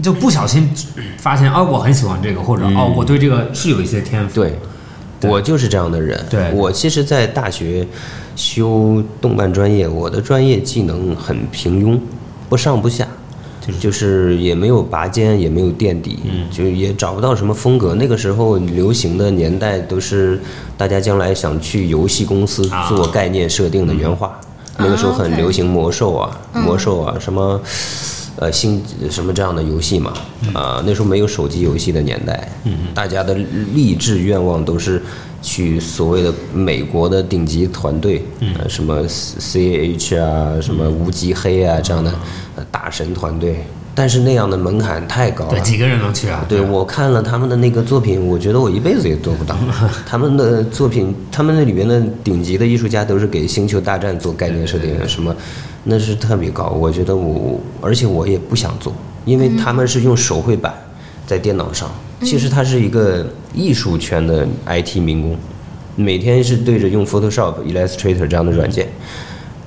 [0.00, 0.70] 就不小心
[1.18, 4.34] 发现哦，我很喜欢这个，或者、哦，我对这个是有一些天赋。
[4.40, 4.58] 对，
[5.30, 6.24] 我就是这样的人。
[6.30, 7.86] 对我其实，在大学
[8.36, 11.98] 修动漫专业，我的专业技能很平庸，
[12.48, 13.06] 不上不下。
[13.64, 17.94] 就是就是也没有拔尖，也没有垫底，嗯就也找不到什么风格。
[17.94, 20.40] 那个时候流行的年代都是
[20.76, 24.32] 大家将来想去游戏公司啊做概念设定的原画，
[24.78, 27.60] 那个时候很流行魔兽啊，魔兽啊，什么
[28.36, 30.12] 呃星什么这样的游戏嘛，
[30.54, 32.48] 啊、那时候没有手机游戏的年代，
[32.94, 33.34] 大家的
[33.74, 35.02] 励志愿望都是
[35.42, 38.24] 去所谓的美国的顶级团队，
[38.58, 42.12] 呃，什么 C H 啊，什么无极黑啊这样的
[42.56, 43.64] 呃大神团队，
[43.94, 46.44] 但是那样的门槛太高了对，几个人能去啊？
[46.48, 49.54] 对，我看了他们的那个作品，我觉得我一辈子也做不到。
[50.08, 55.34] 他们的作品，他们那里面的顶级的艺术家都是给《星球大战》做概念设定的，什么，
[55.84, 56.70] 那是特别高。
[56.70, 58.94] 我觉得我，而且我也不想做，
[59.26, 60.72] 因为他们是用手绘板
[61.26, 61.90] 在电脑上，
[62.22, 65.36] 其实它是一个艺术圈的 IT 民工，
[65.96, 68.88] 每天是对着用 Photoshop、Illustrator 这样的软件，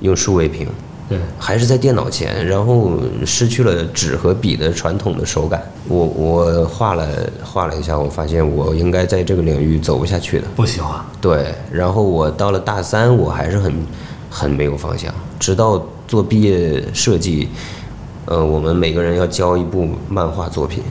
[0.00, 0.66] 用数位屏。
[1.08, 2.92] 对，还是在电脑前，然后
[3.24, 5.62] 失去了纸和笔的传统的手感。
[5.88, 7.08] 我我画了
[7.44, 10.46] 画了一下，我发现我应该在这个领域走不下去的。
[10.56, 11.00] 不喜欢。
[11.20, 13.72] 对，然后我到了大三，我还是很
[14.28, 17.48] 很没有方向，直到做毕业设计，
[18.24, 20.82] 呃，我们每个人要交一部漫画作品，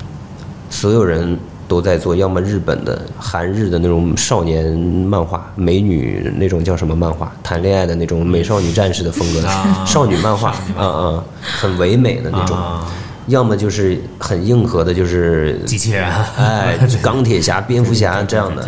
[0.69, 12.55] 所有人都在做，要么日本的、韩日的那种少年漫画，美女那种叫什么漫画，谈恋爱的那种美少女战士的风格，啊少女漫画，嗯嗯，很唯美的那种。
[12.55, 12.85] 啊，
[13.27, 18.67] 要么就是很硬核的，就是机器人， 哎，钢铁侠、蝙蝠侠这样的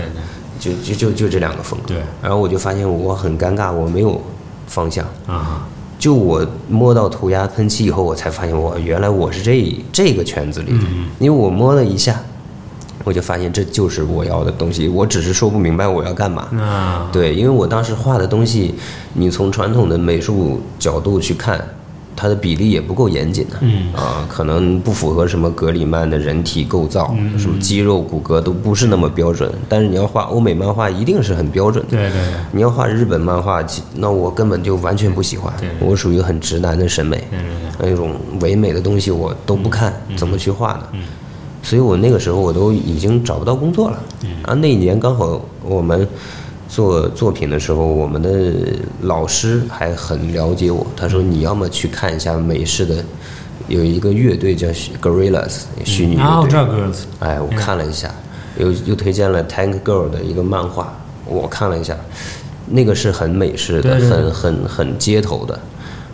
[0.60, 1.90] 就就就就这两个风格。
[1.90, 4.20] 对然后我就发现我很尴尬，我没有
[4.66, 5.06] 方向。
[5.28, 5.68] 啊，
[6.00, 10.86] 就我摸到涂鸦喷漆以后，我才发现我原来我是这这个圈子里的，
[11.20, 12.20] 因为我摸了一下，
[13.08, 16.50] 我就发现这就是我要的东西，我只是说不明白我要干嘛。
[16.62, 18.76] 啊对，因为我当时画的东西，
[19.14, 21.66] 你从传统的美术角度去看，
[22.18, 29.50] 它的比例也不够严谨的，嗯啊，可能不符合什么格里曼的人体构造，嗯什么肌肉骨骼都不是那么标准。
[29.70, 31.92] 但是你要画欧美漫画，一定是很标准的。
[31.92, 33.64] 对对对你要画日本漫画，
[33.96, 40.84] 那我根本就完全不喜欢对，我属于很直男的审美，对对那种唯美的东西我都不看，嗯怎么去画呢？
[41.68, 44.00] 所以我那个时候我都已经找不到工作了。
[44.24, 46.08] 嗯啊，那一年刚好我们
[46.70, 48.54] 做作品的时候，我们的
[49.02, 53.04] 老师还很了解我，他说你要么去看一下美式的，
[53.68, 54.70] 有一个乐队叫
[55.02, 58.10] Gorillas 虚拟啊，乐队我知，道 girls，哎，我看了一下，
[58.58, 60.94] 又又推荐了 Tank Girl 的一个漫画，
[61.26, 61.98] 我看了一下，
[62.66, 65.60] 那个是很美式的，很很很街头的。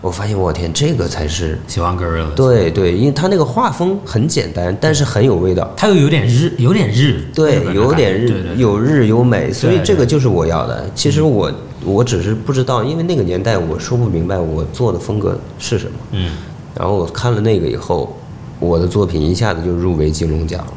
[0.04, 5.74] 我发现我天，这个才是喜欢 girls，，对对，因为他那个画风很简单，但是很有味道。
[5.78, 10.86] 他又有点日，有点日，对，有点日有日有美，所以这个就是我要的。
[10.94, 11.50] 其实我
[11.86, 15.94] 我只是不知道，因为那个年代我说不明白我做的风格是什么。
[16.12, 16.32] 嗯，
[16.78, 18.14] 然后我看了那个以后，
[18.60, 20.74] 我的作品一下子就入围金龙奖了。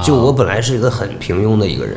[0.00, 1.96] 啊就我本来是一个很平庸的一个人，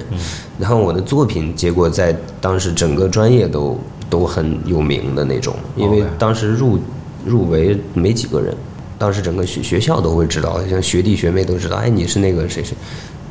[0.60, 3.76] 然后我的作品结果在当时整个专业都
[4.10, 6.80] 都很有名的那种，因为当时入
[7.26, 8.56] 入围没几个人，
[8.98, 12.76] 当时整个学学校都会知道，像学弟学妹都知道，哎，你是那个谁谁，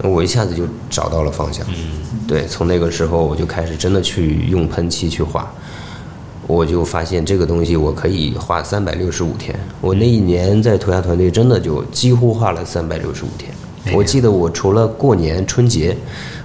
[0.03, 1.67] 我一下子就找到了方向。
[2.27, 5.53] 对，从那个时候我就开始真的去用喷漆去画。
[6.49, 9.59] 我就发现这个东西我可以画三百六十五天。
[9.81, 13.53] 我那一年在涂鸦团队真的就几乎画了三百六十五天。
[13.93, 15.97] 我记得我除了过年春节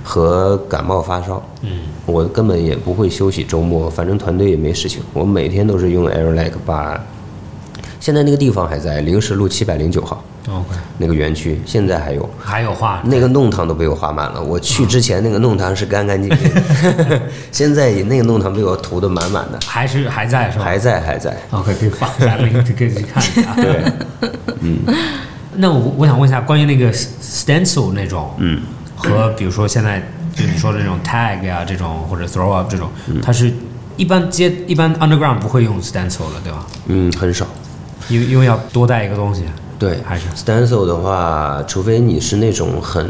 [0.04, 1.70] 和感冒发烧，嗯，
[2.06, 7.00] 我根本也不会休息周末，反正团队也没事情，我每天都是用 Airlike 把。
[8.00, 12.28] 现在那个地方还在临时路七百零九号 OK，那个园区，现在还有。
[12.40, 14.42] 还有画那个弄堂都被我画满了。
[14.42, 16.52] 我去之前那个弄堂是干干净净，
[17.52, 20.66] 现在那个弄堂被我涂的满满的，还是还在是吧？
[20.66, 21.38] 还在还在。
[21.52, 23.54] OK，可以放下可以去看一下。
[23.62, 23.84] 对，
[24.62, 24.80] 嗯
[25.58, 28.64] 那我我想问一下，关于那个 stencil 那种，嗯，
[29.02, 30.00] 和比如说现在
[30.36, 32.90] 就你说的这种 tag 呀、这种或者 throw up 这种，
[33.22, 33.52] 它是
[33.98, 36.66] 一般接一般 underground 不会用 stencil 的，对吧？
[36.88, 37.46] 嗯，很少。
[38.10, 39.44] 因为因为要多带一个东西，
[39.78, 43.10] 对，还是 stencil 的话，除非你是那种很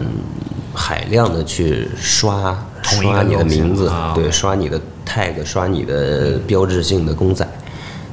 [0.73, 7.47] 海量的去刷刷你的名字，啊对，刷你的 tag，刷你的标志性的公仔。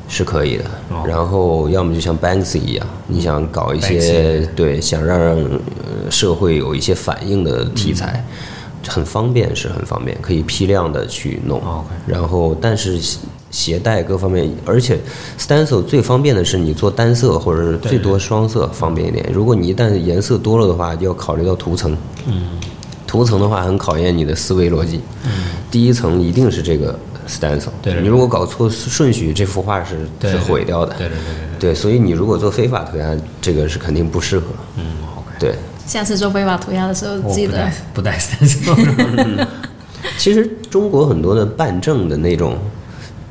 [0.08, 8.24] 是可以的哦，然后要么就像 Banksy 一样，你想搞一些对，想让呃社会有一些反应的题材，
[8.86, 11.60] 很方便，是很方便，可以批量的去弄。
[12.06, 13.18] 然后，但是携
[13.50, 14.98] 携带各方面，而且
[15.38, 19.28] stencil 最方便的是你做单色或者是最多双色方便一点。
[19.32, 21.96] 如果你一旦颜色多了的话，就要考虑到涂层。
[22.26, 22.58] 嗯，
[23.06, 25.00] 涂层的话很考验你的思维逻辑。
[25.24, 25.30] 嗯，
[25.70, 27.68] 第一层一定是这个 stencil。
[27.82, 30.94] 对对你如果搞错顺序，这幅画是是毁掉的。
[30.96, 34.46] 对对对对对，所以你如果做非法涂鸦，这个是肯定不适合。
[34.76, 34.84] 嗯
[35.16, 35.26] ，OK。
[35.38, 35.54] 对，
[35.86, 39.46] 下次做非法涂鸦的时候，记得不带不带 stencil，
[40.16, 42.56] 其实中国很多的办证的那种，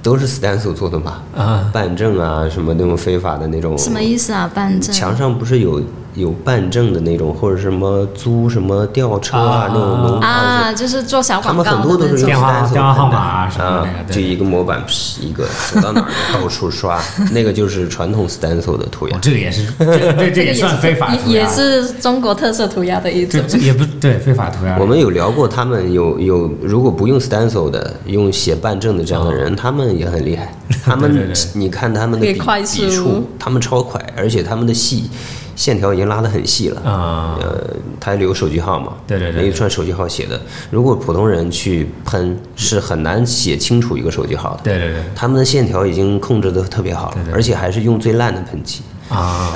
[0.03, 1.21] 都是 stencil 做的嘛。
[1.35, 3.77] 啊，办证啊，什么那种非法的那种。
[3.77, 4.49] 什么意思啊？
[4.53, 5.81] 办证墙上不是有
[6.17, 16.99] 有办证的那种，或者什么租什么吊车啊啊那种农啊，就是做小他广告们很多都是用 stencil 电话号码啊什么那个啊，就一个模板噗一个，走到哪儿就 到处刷，
[17.31, 19.19] 那个就是传统 stencil 的涂鸦哦，。
[19.21, 23.39] 这个也是，这 这个也算非法涂鸦，也也是中国特色涂鸦的一种。
[23.47, 24.75] 这这也不对，非法涂鸦。
[24.79, 30.51] 我们有聊过，他们有有如果不用 stencil 的，用写办证的这样的人，他们也很厉害。
[30.83, 35.09] 他们对对对你看他们的笔笔触，他们超快，而且他们的细
[35.57, 36.81] 线条已经拉得很细了。
[36.89, 37.67] 啊、呃，
[37.99, 40.39] 它留手机号嘛，对对对那一串手机号写的，
[40.71, 44.61] 如果普通人去喷，是很难写清楚一个手机号的。
[44.63, 48.81] 对对对他们的线条已经控制的特别好了，而且还是用最烂的喷漆。
[49.09, 49.53] 啊，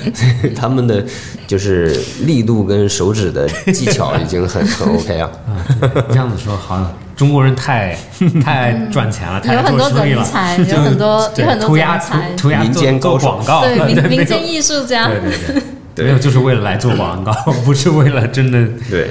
[0.56, 1.04] 他们的
[1.46, 5.30] 就是力度跟手指的技巧已经很很 OK 啊。
[6.08, 7.96] 这样子说好像中国人太
[8.44, 10.22] 太赚钱了， 太有很多做生意了。
[10.22, 12.30] 人才，有很多有很多涂鸦人才。
[12.32, 13.26] 涂涂鸦民做做间高手。
[13.26, 15.08] 广告，对 民民间艺术家。
[15.08, 15.62] 对对
[15.96, 17.32] 对，没有就是为了来做广告，
[17.64, 19.10] 不是为了真的对，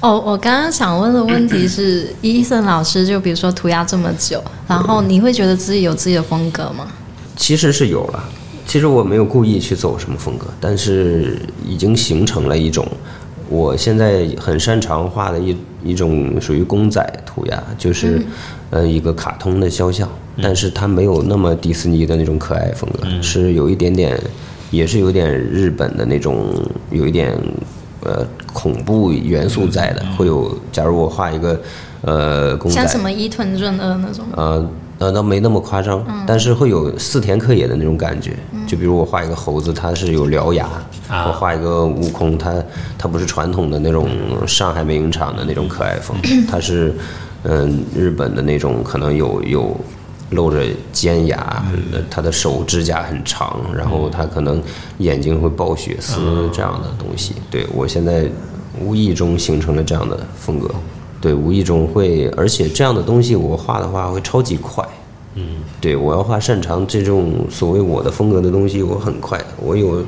[0.00, 6.86] 哦，我刚刚想问的问题是，伊森老师，就比如说涂鸦这么久，然后你会觉得自己有自己的风格吗？
[7.36, 8.22] 其实是有了。
[8.66, 12.86] 其实我没有故意去走什么风格，但是已经形成了一种
[13.48, 18.20] 我现在很擅长画的一一种属于公仔涂鸦，就是
[18.70, 20.08] 呃一个卡通的肖像，
[20.42, 24.20] 但是它没有那么迪士尼的那种可爱风格，是有一点点，
[24.70, 26.54] 也是有点日本的那种，
[26.90, 27.32] 有一点
[28.04, 30.56] 呃恐怖元素在的，会有。
[30.70, 31.60] 假如我画一个
[32.02, 34.24] 呃公仔，像什么伊藤润二那种？
[34.36, 38.36] 呃呃，倒没那么夸张，但是会有四田克也的那种感觉。
[38.66, 40.66] 就比如我画一个猴子，它是有獠牙；
[41.08, 42.54] 啊我画一个悟空，它
[42.98, 44.08] 它不是传统的那种
[44.46, 46.16] 上海美影厂的那种可爱风，
[46.50, 46.94] 它是
[47.44, 49.76] 嗯、日本的那种，可能有有
[50.30, 50.60] 露着
[50.92, 54.60] 尖牙，呃它的手指甲很长，然后它可能
[54.98, 57.36] 眼睛会爆血丝这样的东西。
[57.48, 58.28] 对我现在
[58.80, 60.68] 无意中形成了这样的风格。
[61.20, 64.86] 对，无意中会，而且这样的东西我画的话会超级快。
[65.34, 69.40] 嗯，对我要画擅长这种所谓我的风格的东西，我很快。
[69.60, 70.04] 我有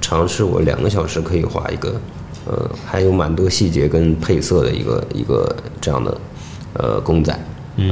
[0.00, 1.94] 尝试，我两个小时可以画一个，
[2.46, 6.18] 呃，还有蛮多细节跟配色的一个一个这样的
[6.74, 7.38] 呃公仔。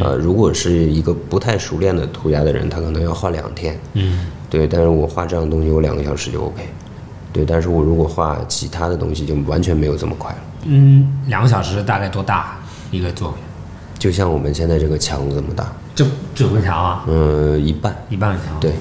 [0.03, 3.79] 呃，如果是一个不太熟练的涂鸦的人，他可能要画两天。
[3.95, 6.63] 嗯，对，但是我画这样的东西，我两个小时就 OK。
[7.33, 10.39] 对，但是我如果画其他的东西，就完全没有这么快了。
[10.65, 12.57] 嗯，两个小时大概多大
[12.91, 13.41] 一个作品？
[13.99, 17.97] 就像我们现在这个墙这么大，就整个墙啊，嗯，一半。
[18.09, 18.59] 一半墙。
[18.61, 18.73] 对，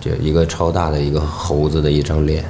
[0.00, 2.44] 就一个超大的一个猴子的一张脸，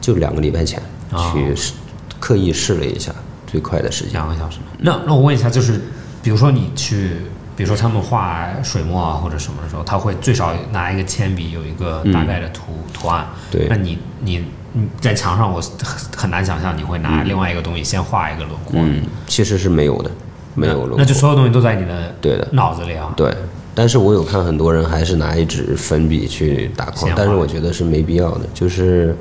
[0.00, 1.74] 就两个礼拜前哦去试
[2.18, 3.12] 刻意试了一下
[3.46, 4.14] 最快的时间。
[4.14, 4.58] 两个小时。
[4.78, 5.80] 那那我问一下，就是
[6.22, 7.18] 比如说你去，
[7.54, 13.26] 比如说他们画水墨啊或者什么的时候，他会最少拿一个铅笔有一个大概的图、图案。
[13.50, 18.80] 对那你你你在墙上，我很很难想象你会拿另外一个东西先画一个轮廓。
[18.80, 20.10] 嗯，其实是没有的，
[20.54, 20.98] 没有轮廓。
[20.98, 23.12] 那就所有东西都在你的对的脑子里啊。
[23.16, 23.34] 对，
[23.74, 29.16] 但是我有看很多人还是拿一支粉笔去打框先，但是我觉得是没必要的，就是。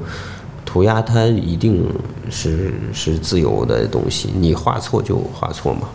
[0.69, 1.89] 涂鸦它一定
[2.29, 5.87] 是是自由的东西，你画错就画错嘛，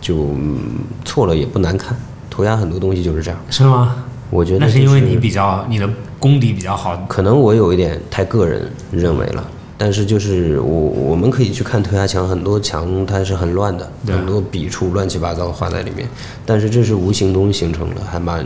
[0.00, 0.58] 就、嗯
[1.04, 1.94] 错了也不难看。
[2.30, 4.04] 涂鸦很多东西就是这样，是吗？
[4.30, 6.96] 我觉得、那是因为你比较你的功底比较好。
[7.08, 9.46] 可能我有一点太个人认为了，
[9.78, 16.08] 但是就是我我们可以去看涂鸦墙，很多墙它是很乱的，很多笔触乱七八糟画在里面，
[16.44, 18.44] 但是这是无形中形成的，还蛮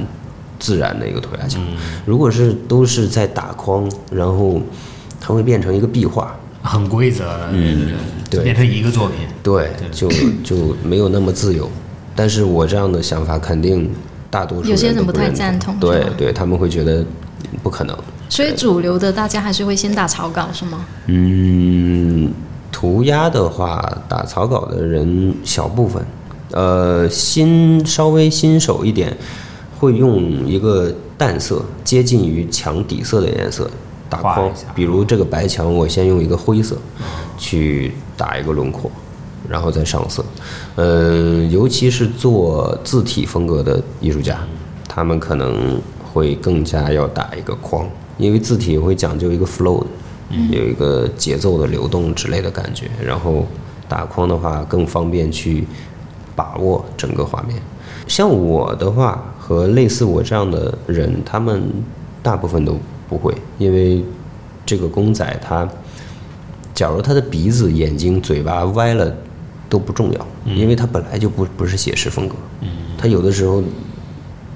[0.58, 1.60] 自然的一个涂鸦墙。
[2.04, 4.60] 如果是都是在打框，然后
[5.20, 7.94] 它会变成一个壁画， 很规则的，嗯，
[8.28, 9.26] 对变成一个作品。
[9.42, 10.10] 对，就
[10.44, 11.70] 就没有那么自由。
[12.14, 13.90] 但是我这样的想法肯定
[14.30, 17.04] 大多数有些人不太赞同对对，他们会觉得
[17.62, 17.96] 不可能。
[18.28, 20.84] 所以主流的大家还是会先打草稿，是吗？
[21.06, 22.32] 嗯，
[22.70, 26.06] 涂鸦的话，打草稿的人小部分，
[26.52, 29.16] 呃，新稍微新手一点，
[29.78, 33.68] 会用一个淡色接近于墙底色的颜色
[34.08, 36.76] 打框比如这个白墙，我先用一个灰色
[37.36, 38.88] 去打一个轮廓，
[39.50, 40.24] 然后再上色。
[40.76, 44.38] 嗯，尤其是做字体风格的艺术家，
[44.88, 45.80] 他们可能
[46.12, 47.86] 会更加要打一个框，
[48.16, 49.86] 因为字体会讲究一个 flow 的。
[50.52, 53.44] 有一个节奏的流动之类的感觉，然后
[53.88, 55.66] 打框的话更方便去
[56.36, 57.60] 把握整个画面。
[58.06, 61.60] 像我的话和类似我这样的人，他们
[62.22, 64.04] 大部分都不会，因为
[64.64, 65.68] 这个公仔它，
[66.72, 69.12] 假如他的鼻子、眼睛、嘴巴歪了
[69.70, 72.34] 都不重要，因为它本来就不不是写实风格，
[72.98, 73.62] 它有的时候。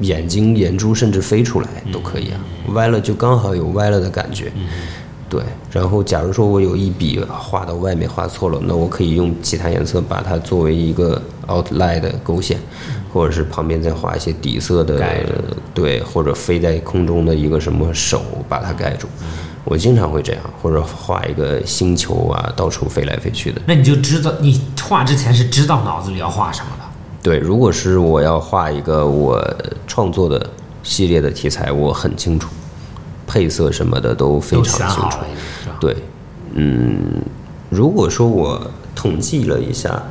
[0.01, 2.41] 眼睛、眼珠甚至飞出来都可以啊，
[2.73, 4.51] 歪了就刚好有歪了的感觉。
[5.29, 5.41] 对，
[5.71, 12.59] 然后假如说我有一笔画到外面画错了，那我可以用其他颜色把它作为一个 outline 的勾线，
[13.13, 15.01] 或者是旁边再画一些底色的，
[15.73, 19.07] 对，或者飞在空中的一个什么手把它盖住。
[19.65, 23.61] 我经常会这样，或者画一个星球啊，到处飞来飞去的。
[23.67, 26.85] 那你就知道，你画之前是知道脑子里要画什么的。
[27.23, 29.43] 对，如果是我要画一个我
[29.87, 30.51] 创作的
[30.83, 32.51] 系列的题材，我很清楚，
[33.27, 35.19] 配色什么的都非常清楚？
[35.81, 35.97] 对，
[36.53, 37.23] 嗯，
[37.71, 38.61] 如果说我
[38.95, 40.03] 统计了一下，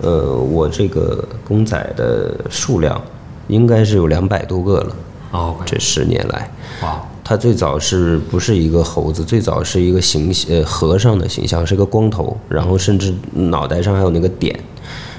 [0.00, 3.02] 呃，我这个公仔的数量
[3.48, 4.96] 应该是有两百多个了。
[5.32, 6.50] 哦这十年来，
[6.82, 7.00] 哇，
[7.30, 9.22] 它最早是不是一个猴子？
[9.22, 14.58] 最早是一个形呃和尚的形象，是个光头，然后甚至脑袋上还有那个点，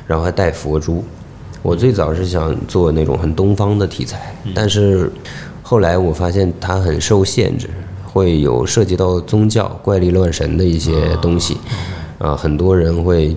[0.05, 1.01] 然后还戴佛珠。
[1.61, 5.09] 我最早是想做那种很东方的题材，但是
[5.63, 7.69] 后来我发现它很受限制，
[8.03, 11.55] 会有涉及到宗教、怪力乱神的一些东西，
[12.17, 13.33] 啊，很多人会。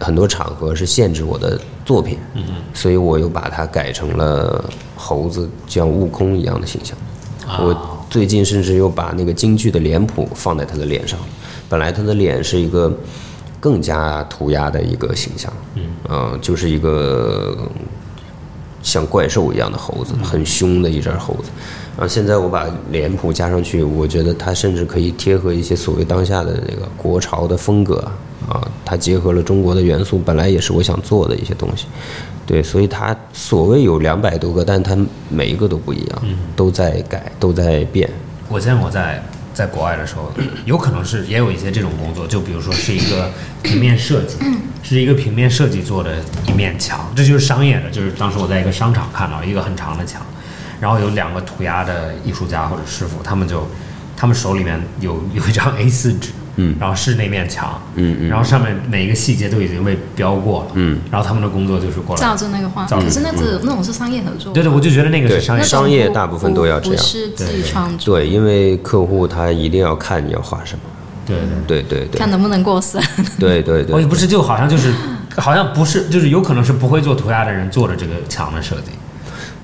[0.00, 2.16] 很多场合是限制我的作品，
[2.72, 4.64] 所以我又把它改成了
[4.94, 6.96] 猴子像悟空一样的形象。
[7.58, 11.18] 我最近甚至又把那个京剧的脸谱放在他的脸上，
[11.68, 12.92] 本来他的脸是一个
[13.60, 15.52] 更加涂鸦的一个形象，
[16.08, 17.68] 嗯、就是一个
[18.82, 21.50] 像怪兽一样的猴子，很凶的一只猴子。
[21.96, 27.96] 然后现在我把脸谱加上去，我觉得它甚至可以贴合一些所谓当下的那个国潮的风格
[28.48, 31.86] 啊，它结合了中国的元素，本来也是我想做的一些东西。
[32.48, 34.96] 对，所以它所谓有两百多个，但它
[35.28, 36.22] 每一个都不一样，
[36.56, 38.08] 都在改，都在变。
[38.48, 39.22] 我见我在
[39.52, 40.32] 在国外的时候，
[40.64, 43.30] 有可能是也有一些这种工作，就比如说是一个
[43.62, 44.38] 平面设计，
[44.82, 47.90] 是一个平面设计做的一面墙，这就是商业的。
[47.90, 50.22] 就是当时我在一个商场看到一个很长的墙，
[50.80, 53.68] 然后有两个涂鸦的艺术家或者师傅，他们就
[54.16, 56.30] 他们手里面有有一张 A4 纸，
[56.60, 58.28] 嗯，然后是那面墙，嗯嗯。
[58.28, 62.20] 然后上面每一个细节都已经被标过了，嗯，然后他们的工作就是过来。
[62.20, 65.62] 照着那个画，可是那只那种是商业合作，对对，我就觉得那个是商业。
[65.62, 66.96] 商业大部分都要这样。
[66.96, 70.80] 不是自己创作，对，因为客户他一定要看你要画什么。
[71.24, 71.82] 对对。
[71.82, 72.18] 对对对。
[72.18, 73.00] 看能不能过审。
[73.38, 73.94] 对对对。
[73.94, 74.92] 我也不是，就好像就是，
[75.38, 78.90] 好像不是，就是有可能是不会做涂鸦的人做的这个墙的设计，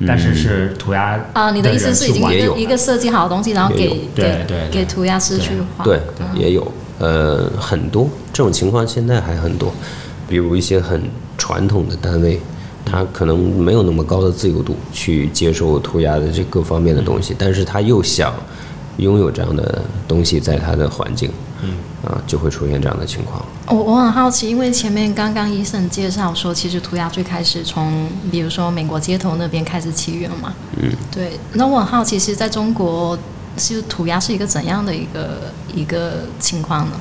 [0.07, 2.53] 但是是涂鸦啊，你的意思是已经也有。
[2.53, 5.85] 一个一个设计好的东西，然后给给对对给涂鸦师去画。
[5.85, 6.01] 对，
[6.35, 9.73] 也有，呃，很多这种情况现在还很多，
[10.29, 11.03] 比如一些很
[11.37, 12.41] 传统的单位，
[12.85, 18.33] 他可能没有那么高的自由度去接受涂鸦的这各方面的东西，但是他又想
[18.99, 21.29] 拥有这样的东西在他的环境，
[21.63, 21.75] 嗯，
[22.05, 23.45] 啊，就会出现这样的情况。
[23.67, 30.55] 我我很好奇，因为前面刚刚医生介绍说，其实涂鸦最开始从比如说美国街头那边开始起源嘛。
[30.77, 31.41] 嗯，对。
[31.55, 33.19] 那我很好奇，其实在中国，
[33.57, 36.93] 是涂鸦是一个怎样的一个一个情况呢？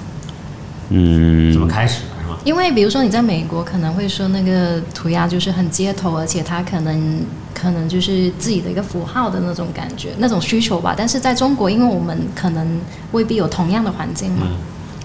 [0.89, 2.37] 嗯怎么开始的是吗？
[2.43, 7.21] 因为比如说你在美国可能会说那个涂鸦就是很街头，而且它可能
[7.53, 10.93] 可能就是自己的一个符号的那种感觉、那种需求吧。
[10.95, 12.79] 但是在中国，因为我们可能
[13.13, 14.47] 未必有同样的环境嘛，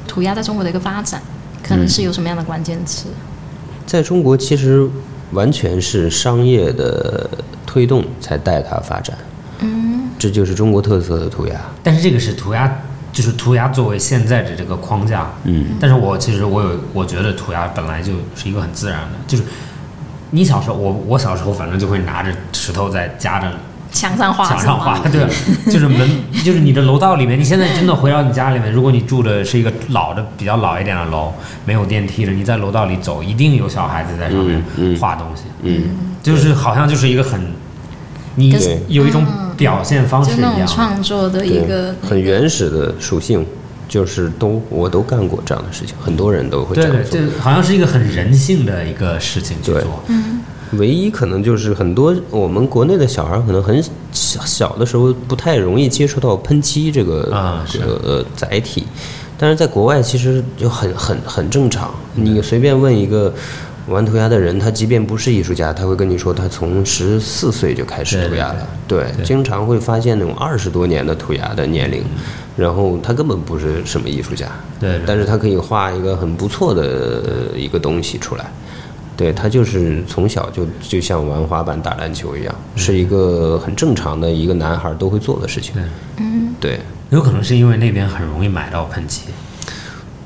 [0.07, 1.23] 涂鸦在中国的一个发展，
[1.63, 3.07] 可能是有什么样的关键词？
[3.87, 4.87] 在中国其实
[5.31, 7.31] 完全是商业的
[7.65, 9.17] 推动才带它发展，
[9.61, 9.88] 嗯，
[10.19, 11.55] 这就是中国特色的涂鸦。
[11.83, 12.71] 但是这个是涂鸦，
[13.13, 19.45] 就是涂鸦作为现在的这个框架，嗯，但是我其实我有，我觉得涂鸦本来就是一个很自然的，就是
[20.31, 23.51] 你小时候，我我小时候反正就会拿着石头在夹着
[23.91, 25.27] 墙上画墙上画？，对，
[25.73, 26.07] 就是门，
[26.45, 27.41] 就是你的楼道里面。
[27.41, 31.33] 你现在真的回到你家里面，如果你住的是一个老的、比较老一点的楼，
[31.65, 34.63] 没有电梯的，你在楼道里走，一定有小孩子在上面
[35.01, 35.85] 画东西，嗯，
[36.23, 37.41] 就是好像就是一个很，
[38.39, 38.57] 你
[38.89, 39.27] 有一种
[39.57, 40.69] 表现方式就那种一样。
[40.69, 43.45] 创作的一对个，很原始的属性，
[43.89, 47.21] 就是都我都干过这样的事情，很多人都会这对对，样做。
[47.21, 50.03] 这好像是一个很人性的一个事情去对做。
[50.73, 53.83] 唯一可能就是很多我们国内的小孩可能很
[54.13, 58.85] 小小的时候不太容易接触到喷漆这个、啊这个呃载体，
[59.39, 61.91] 但是在国外其实就很很很正常。
[62.17, 63.33] 嗯你随便问一个
[63.89, 68.67] 玩涂鸦的人，他即便不是艺术家，他会跟你说他从十四岁就开始涂鸦了。
[68.87, 72.05] 对经常会发现那种二十多年的涂鸦的年龄，
[72.57, 74.47] 然后他根本不是什么艺术家，
[74.79, 76.83] 对对但是他可以画一个很不错的
[77.53, 78.45] 呃一个东西出来。
[79.17, 85.75] 对他就是从小就就像玩滑板、打篮球一样，是一个很正常的一个男孩都会做的事情。
[85.75, 86.23] 对，
[86.61, 86.81] 对，
[87.11, 89.25] 有可能是因为那边很容易买到喷漆，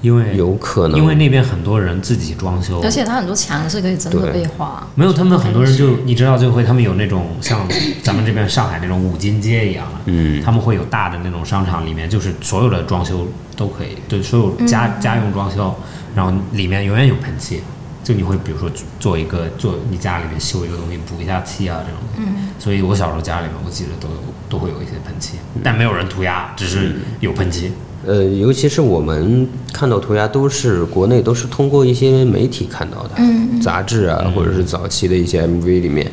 [0.02, 0.98] 因为有可能。
[0.98, 4.86] 因为那边很多人自己装修，而且他很多墙是可以真的被画。
[4.94, 7.66] 没有他们很多人就你知道就会他们有那种像
[8.02, 10.42] 咱们这边上海那种五金街一样的，嗯。
[10.42, 13.26] 他们会有大的那种商场里面就是所有的装修
[13.56, 15.74] 都可以，对所有家、家用装修，
[16.14, 17.62] 然后里面永远有喷漆。
[18.04, 24.16] 就你会比如说做一个做你家里面修一个东西补一下漆啊这种，嗯，所以我小时候家里面我记得都有
[24.52, 27.72] 都会有一些喷漆，但没有人涂鸦，只是有喷漆。
[28.04, 33.14] 呃，尤其是我们看到涂鸦都是国内都是通过一些媒体看到的，
[33.62, 36.06] 杂志啊，或者是早期的一些 MV 里面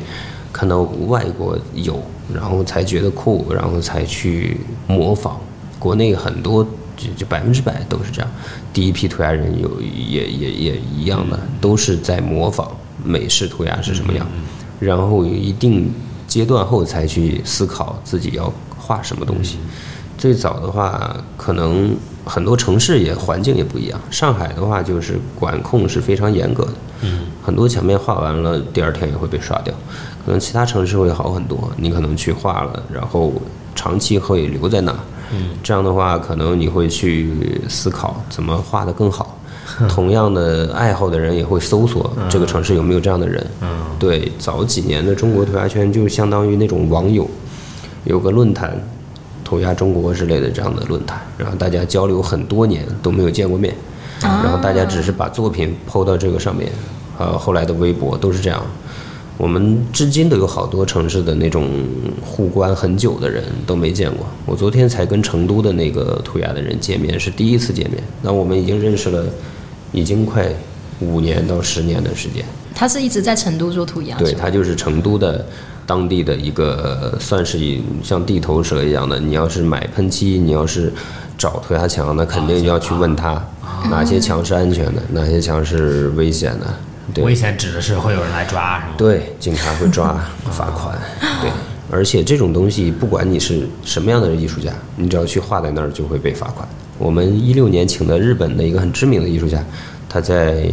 [0.50, 2.02] 看到外国有，
[2.34, 5.38] 然后才觉得酷，然后才去模仿。
[5.78, 6.64] 国内很多
[6.96, 8.30] 就就百分之百都是这样，
[8.72, 12.70] 第一批涂鸦人有也也也一样的，都是在模仿
[13.04, 14.26] 美式涂鸦是什么样，
[14.78, 15.90] 然后有一定
[16.30, 19.58] 阶段后才去思考自己要画什么东西。
[20.16, 24.00] 最早的话，可能很多城市也环境也不一样。
[24.12, 29.74] 上海的话，就是管控是非常严格的，嗯，很多墙面画完了，第二天也会被刷掉。
[30.24, 33.32] 可能其他城市会好很多，你可能去画了，然后
[33.74, 34.98] 长期会留在那儿。
[35.32, 39.36] 嗯，这样的话，可能你会去思考怎么画得更好。
[39.88, 43.44] 同样的爱好的人也会搜索这个城市有没有这样的人。
[43.60, 43.68] 嗯，
[43.98, 47.28] 对，早几年的中国涂鸦圈就相当于那种网友，
[48.04, 48.76] 有个论坛，
[49.44, 53.74] 涂鸦中国之类的这样的论坛，然后大家交流很多年都没有见过面，
[54.20, 56.70] 然后大家只是把作品抛到这个上面，
[57.18, 58.62] 呃，后来的微博都是这样。
[59.36, 61.66] 我们至今都有好多城市的那种
[62.22, 64.26] 互关很久的人都没见过。
[64.44, 68.02] 我昨天才跟成都的那个涂鸦的人见面，是第一次见面。
[68.20, 69.24] 那我们已经认识了，
[69.92, 70.46] 已经快
[71.00, 72.44] 五年到十年的时间。
[72.74, 75.44] 他是一直在成都做涂鸦，对他就是成都的
[75.84, 79.18] 当地的一个，算是一像地头蛇一样的。
[79.18, 80.92] 你要是买喷漆，你要是
[81.36, 83.42] 找涂鸦墙，那肯定要去问他
[83.90, 86.66] 哪些墙是安全的，哪些墙是危险的。
[87.12, 88.92] 对，危险指的是会有人来抓，是吗？
[88.96, 90.96] 对，警察会抓罚款。
[91.42, 91.50] 对，
[91.90, 96.68] 而且这种东西，不管你是什么样的艺术家，你只要去画在那儿，就会被罚款。
[96.98, 99.64] 我们一六年请的日本的一个很知名的艺术家，
[100.08, 100.64] 他在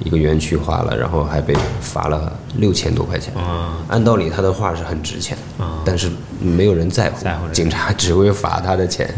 [0.00, 3.32] 一个园区画了，然后还被罚了六千多块钱。
[3.36, 6.10] 嗯，按道理他的画是很值钱嗯，但是
[6.40, 9.08] 没有人在乎警察只会罚他的钱。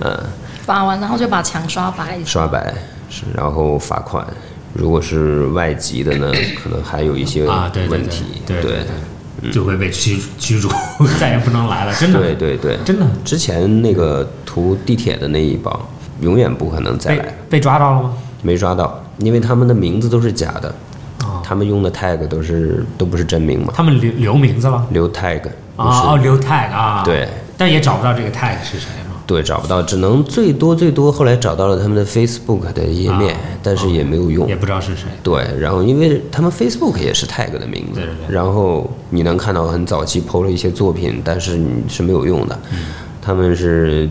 [0.00, 0.18] 嗯，
[0.62, 2.74] 罚完然后就把墙刷白，刷白
[3.08, 4.26] 是，然后罚款。
[4.72, 6.32] 如果是外籍的呢，
[6.62, 7.44] 可能还有一些
[7.88, 8.24] 问题。
[8.46, 8.86] 对对对，
[9.52, 10.68] 就会被驱驱逐，
[11.18, 12.20] 再也不能来了，真的。
[12.20, 15.74] 对对对，真的之前那个涂地铁的那一帮，
[16.20, 18.12] 永远不可能再来，被抓到了吗？
[18.42, 20.74] 没抓到，因为他们的名字都是假的，
[21.24, 25.42] 哦他们用的 tag 都是都不是真名嘛，他们留留名字了留 tag
[25.76, 25.84] 啊？
[25.84, 27.02] 哦，是留 tag 啊？
[27.04, 28.86] 对，但也找不到这个 tag 是谁？
[29.30, 34.56] 对找不到，只能最多最多后来找到了他们的 Facebook 的页面，啊但是也没有用也。
[34.56, 35.04] 不知道是谁。
[35.22, 42.58] 对，然后因为他们 Facebook 也是 tag 的名字，对对对然后你能看到很早期 PO 了一些作品，但是你是没有用的。
[42.72, 42.78] 嗯
[43.22, 44.08] 他们是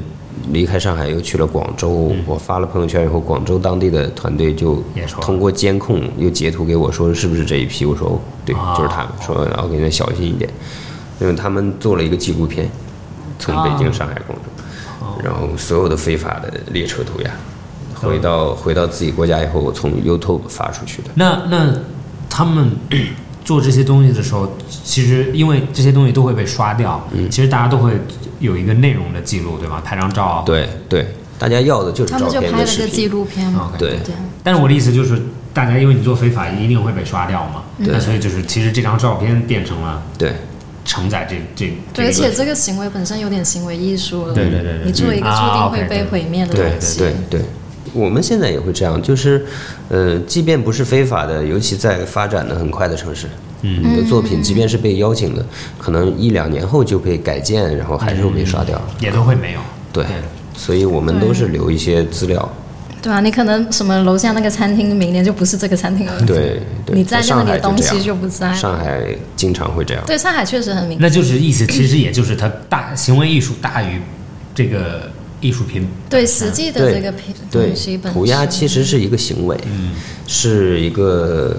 [0.54, 4.82] 离开上海又去了广州，我发了朋友圈以后，广州当地的团队就
[5.20, 10.50] 通过监控又截图给我说是不是这一批，我说哦对，啊就是他们，说然后给他小心一点，
[11.20, 12.70] 因为他们做了一个纪录片，
[13.40, 14.59] 从北京、啊上海、广州。
[15.20, 17.32] 哦然后所有的非法的列车涂鸦，
[17.96, 21.10] 回到回到自己国家以后，从 YouTube 发出去的。
[21.16, 21.74] 那那
[22.30, 22.72] 他们
[23.44, 24.52] 做这些东西的时候，
[24.84, 27.94] 其实因为这些东西都会被刷掉，嗯其实大家都会
[28.40, 29.82] 有一个内容的记录，对吧？
[29.84, 30.44] 拍张照。。
[30.46, 31.08] 对对，
[31.38, 33.08] 大家要的就是照他们就片跟视拍了个纪。
[33.08, 33.72] 录片嘛。
[33.78, 34.14] 对对，
[34.44, 35.22] 但是我的意思就是，
[35.54, 37.64] 大家因为你做非法，一定会被刷掉嘛。
[37.78, 40.34] 对那所以就是，其实这张照片变成了对
[40.90, 44.34] 承载这这对，而且这个行为本身有点行为艺术了。
[44.34, 46.98] 对对对对你做一个注定会被毁灭的对东西。
[46.98, 47.42] 对对，
[47.94, 49.46] 我们现在也会这样，就是，
[49.90, 53.28] 呃，即便不是非法的，尤其在发展的很快的城市，
[53.62, 55.46] 嗯你的作品即便是被邀请的，
[55.78, 58.82] 可能一两年后就被改建，然后还是会被刷掉。
[59.00, 59.60] 也都会没有。
[59.94, 60.16] 对对，
[60.56, 62.52] 所以我们都是留一些资料。
[63.02, 66.22] 对啊，你可能什么楼下那个餐厅明年就不是这个餐厅了。
[66.26, 68.56] 对对，你在那里的东西就不在了。
[68.56, 69.02] 上海
[69.36, 70.04] 经常会这样。
[70.06, 74.02] 对，上海确实很明那就是意思，其实也就是它大行为艺术大于
[74.54, 75.88] 这个艺术品。
[76.10, 79.92] 对实际的这个品对东西，本涂鸦其实是一个行为，嗯
[80.28, 81.56] 是一个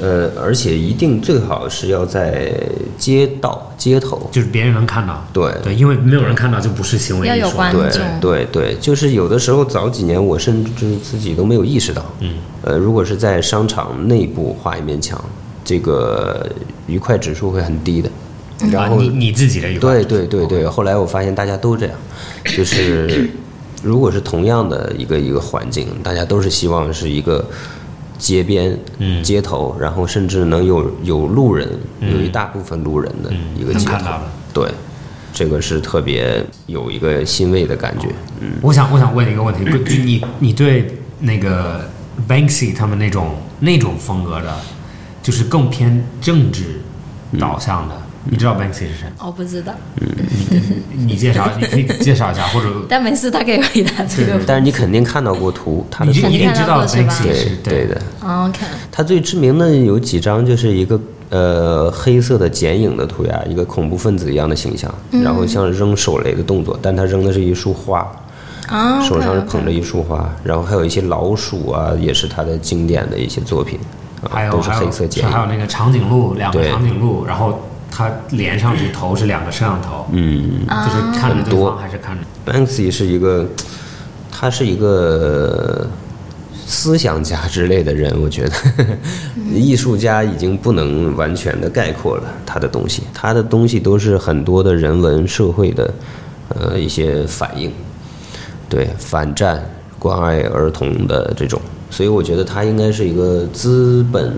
[0.00, 2.52] 呃，而且一定最好是要在
[2.96, 4.28] 街道、街头。
[4.32, 5.24] 就是别人能看到。
[5.32, 7.56] 对对，因为没有人看到就不是行为艺术。
[7.72, 7.90] 对
[8.20, 15.22] 对对，就是有的时候早几年我甚至自己都没有意识到，嗯，呃，如果是在商场内部画一面墙，
[15.64, 16.48] 这个
[16.86, 18.10] 愉快指数会很低的。
[18.70, 21.94] 然后啊你你自己的愉快对对对对，后来我发现大家都这样，
[22.56, 23.28] 就是
[23.82, 27.44] 如果是同样的一个一个环境，大家都是希望是一个
[28.18, 29.22] 街边、嗯。
[29.22, 31.68] 街头，然后甚至能有有路人，
[32.00, 33.92] 有一大部分路人的一个街头。
[33.92, 34.24] 能看到的。
[34.52, 34.68] 对，
[35.32, 38.08] 这个是特别有一个欣慰的感觉。
[38.40, 41.88] 嗯，我想我想问一个问题，就你你对那个
[42.28, 44.54] Banksy 他们那种那种风格的，
[45.22, 46.80] 就是更偏政治
[47.38, 49.08] 导向的，你知道 Banksy 是谁？
[49.18, 50.08] 我不知道，嗯
[51.06, 54.40] 你介绍，你可以介绍一下，或者 但没事，他可以回答这个。
[54.46, 58.02] 但是你肯定看到过图，他的图你一定知道 Banksy 是对对的。
[58.20, 61.00] 哦 OK，他最知名的有几张，就是一个
[61.30, 68.06] 呃黑色的剪影的涂鸦，一个恐怖分子一样的形象，然后像扔手雷的动作，但他扔的是一束花，
[68.68, 73.78] 啊，手上是捧着一束花，然后还有一些老鼠啊，也是他的经典的一些作品，
[74.30, 75.30] 啊，都是还有还有黑色剪影。
[75.30, 77.58] 还有那个长颈鹿，两个对长颈鹿，然后
[77.94, 80.60] 它连上去头是两个摄像头，嗯。
[80.66, 81.70] 就是看着对很多。
[81.72, 82.24] 方还是看着。
[82.50, 83.46] ，Banksy 是一个，
[84.30, 85.86] 他是一个
[86.66, 88.52] 思想家之类的人，我觉得。
[89.54, 95.92] 艺术家已经不能完全的概括了他的东西，他的东西都是很多的人文社会的
[96.48, 97.70] 呃一些反应，
[98.70, 99.62] 对反战、
[99.98, 104.32] 关爱儿童的这种，所以我觉得他应该是一个资本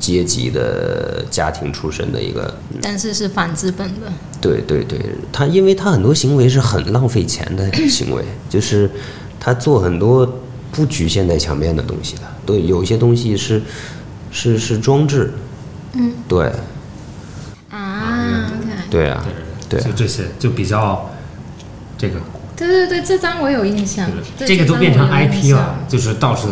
[0.00, 4.98] 阶级的家庭出身的一个但是是反资本的，对对对，
[5.30, 8.90] 他因为他很多行为是很浪费钱的行为， 就是
[9.38, 10.40] 他做很多
[10.72, 13.62] 不局限在墙面的东西的，对，有一些东西是
[14.32, 15.32] 是是装置，
[15.92, 16.50] 嗯，对。
[17.70, 18.50] 啊
[18.90, 19.24] 对啊，
[19.68, 21.08] 对就这些就比较
[21.96, 22.18] 这个，
[22.56, 26.48] 对对对，这张我有印象，这个都变成 IP 了，就是到处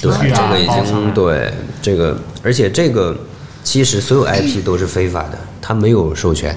[0.00, 3.16] 对，这个已经对这个，而且这个
[3.62, 6.56] 其实所有 IP 都是非法的，它没有授权。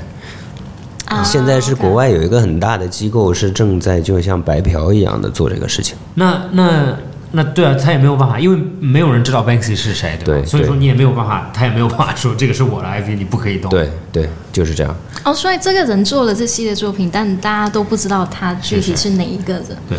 [1.05, 5.95] 啊现在是国外有一个很大的机构是正在就像白嫖一样的做这个事情。
[6.15, 6.97] 那那
[7.31, 10.25] 那对啊，他也没有办法，因为没有人知道 Banksy 是谁，对吧？
[10.25, 13.69] 对对所以说你也没有办法，他也没有办法说这个是我的 IP，你不可以动。
[13.69, 14.95] 对对，就是这样。
[15.23, 19.77] 哦，所以这个人做了这系列作品，但大家都不知道他具体是哪一个人。
[19.87, 19.97] 对，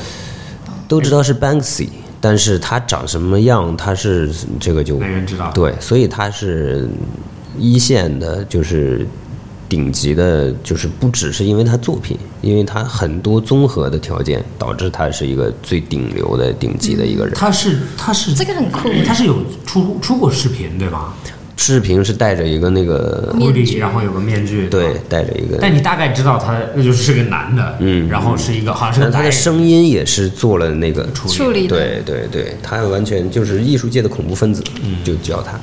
[0.89, 1.89] 都知道是 Banksy，
[2.21, 5.51] 但是他长什么样，他是这个就没人知道。
[5.53, 6.89] 对，所以他是
[7.59, 9.07] 一线的，就是
[9.69, 17.35] 顶级的，就是不只是因为他作品，因为他很多综合的条件导致他是一个最顶流的顶级的一个人。
[17.35, 21.15] 他是他是这个很酷他是有出出过视频对吧？
[21.67, 28.09] 视频是戴着一个那个，面具然后有个面具，对吧。，戴着一个，但你大概知道他那就是个男的，嗯。
[28.09, 31.77] 然后是一个好像是他的声音也是做了那个处理的。
[31.77, 34.63] 对对对，他完全就是艺术界的恐怖分子，
[35.03, 35.59] 就叫他。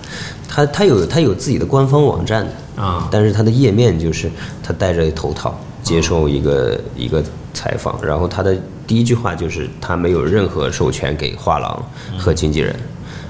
[0.50, 3.08] 他他有他有自己的官方网站的啊。
[3.10, 4.30] 但是他的页面就是
[4.62, 7.24] 他戴着头套接受一个、一个
[7.54, 8.54] 采访，然后他的
[8.86, 11.86] 第一句话就是他没有任何授权给画廊
[12.18, 12.76] 和经纪人，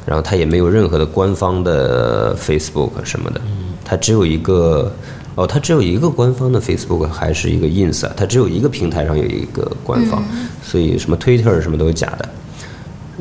[0.06, 3.42] 然后他也没有任何的官方的 Facebook 什么的，
[3.86, 4.92] 他只有一个。
[5.36, 8.14] 哦，他只有一个官方的 Facebook 还是一个 Ins 啊？
[8.16, 10.24] 他只有一个平台上有一个官方，
[10.62, 12.30] 所以什么 Twitter 什么都是假的。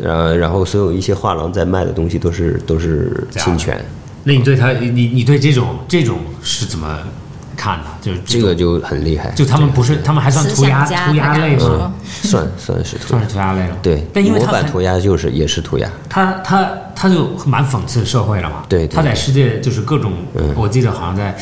[0.02, 3.82] 呃，然后所有一些画廊在卖的东西都是都是侵权，
[4.24, 6.98] 那你对他，你你对这种这种是怎么
[7.56, 7.84] 看的？
[8.00, 9.30] 就是这个就很厉害。
[9.30, 11.92] 就他们不是，他们还算涂鸦涂鸦类吗？
[12.04, 13.76] 算算是涂鸦算是，涂鸦类了。
[13.82, 18.64] 对，但因为模板涂鸦就是也是涂鸦，他他他就蛮讽刺社会了嘛。
[18.68, 20.12] 对对他在世界就是各种，
[20.54, 21.36] 我记得好像在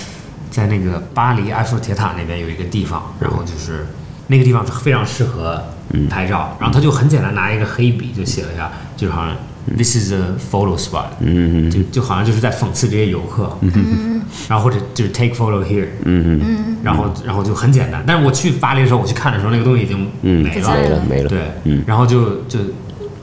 [0.50, 3.86] 在那个巴黎埃菲尔铁塔那边有一个地方，然后就是
[4.26, 5.62] 那个地方是非常适合
[6.08, 9.36] 拍照，然后他就很简单拿一个黑笔就写了一下，就是好像
[9.76, 13.56] This is a photo spot，嗯就就好像就是在讽刺这些游客，
[14.48, 18.02] 然后或者就是 take photo here，嗯嗯然后然后就很简单。
[18.06, 21.82] 但是我去巴黎的时候，我去看的时候，那个东西已经嗯，没了，没了没了，对，嗯。
[21.86, 22.58] 然后就就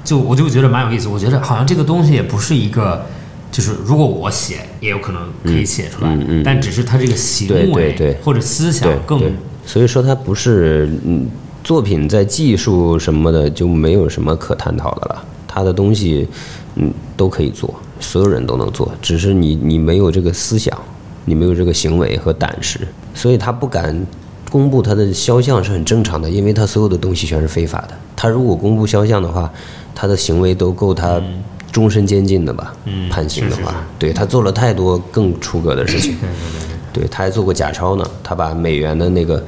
[0.03, 1.07] 就我就觉得蛮有意思。
[1.07, 3.05] 我觉得好像这个东西也不是一个，
[3.51, 6.43] 就是如果我写，也有可能可以写出来，嗯嗯嗯。
[6.43, 9.21] 但只是他这个行为对对或者思想更，
[9.65, 11.27] 所以说他不是嗯
[11.63, 15.25] 作品在技术什么的就没有什么可探讨的了，
[15.57, 16.27] 他的东西
[16.75, 20.77] 嗯都可以做，所有人都能做，只是你你没有这个思想，
[21.25, 22.79] 你没有这个行为和胆识，
[23.13, 24.05] 所以他不敢。
[24.49, 27.89] 公布他的肖像是很正常的，因为他所有的东西全是非法的。
[28.15, 29.51] 他如果公布肖像的话，
[29.93, 31.21] 他的行为都够他
[31.69, 32.73] 终身监禁的吧？
[32.85, 36.15] 嗯判刑的话，是是是对他做了太多更出格的事情。
[36.23, 37.07] 对对对对。
[37.09, 39.43] 他还做过假钞呢，他把美元的那个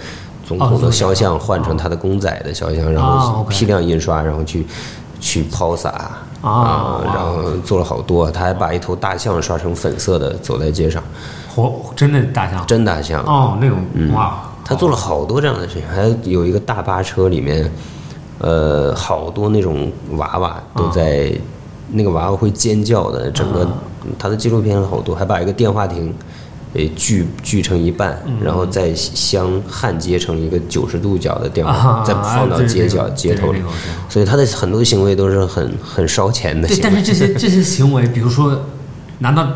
[0.45, 4.65] 总哦统的肖像换成他的公仔的肖像，然哦后批量印刷，然后去
[5.19, 6.11] 去抛洒
[6.41, 11.03] 哦啊，然后做了好多，他还把一头大象刷成粉色的走在街上，
[11.53, 12.65] 活真的大象？
[12.65, 13.23] 真大象。
[13.25, 14.13] 哦，那种嗯。
[14.13, 17.69] 哇，他做了好多这样的事情，还有一个大巴车里面，
[18.39, 21.31] 呃，好多那种娃娃都在，
[21.91, 23.67] 那个娃娃会尖叫的，整个
[24.17, 26.13] 他的纪录片好多，还把一个电话亭。
[26.73, 33.59] 诶，锯锯成一半，然后再镶焊接成一个九十度角的电话，啊，再放到街角、对街头里
[34.07, 36.89] 所以他的很多行为都是很很烧钱的对，行为。
[36.91, 38.65] 但是这些 这些行为，比如说，
[39.17, 39.47] 难道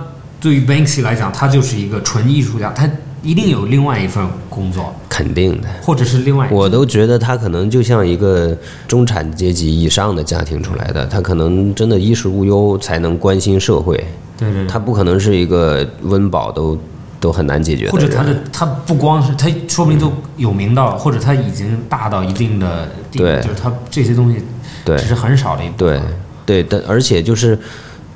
[0.41, 2.71] 对于 Banksy 来讲，他就是一个纯艺术家？
[2.71, 2.89] 他
[3.21, 5.67] 一定有另外一份工作，肯定的。
[5.81, 8.57] 或者是另外我都觉得他可能就像一个
[8.87, 13.95] 中产阶级以上的家庭出来的，他可能真的衣食无忧，才能关心社会。
[14.35, 16.77] 对对对他不可能是一个温饱都
[17.23, 17.91] 都很难解决的。
[17.91, 24.39] 或者他的他不光是他，说不定都有名到，或者他已经大到一定的地步，对就是他这些东西
[24.83, 26.03] 对只是很少的一部对分。
[26.45, 27.57] 对，但而且就是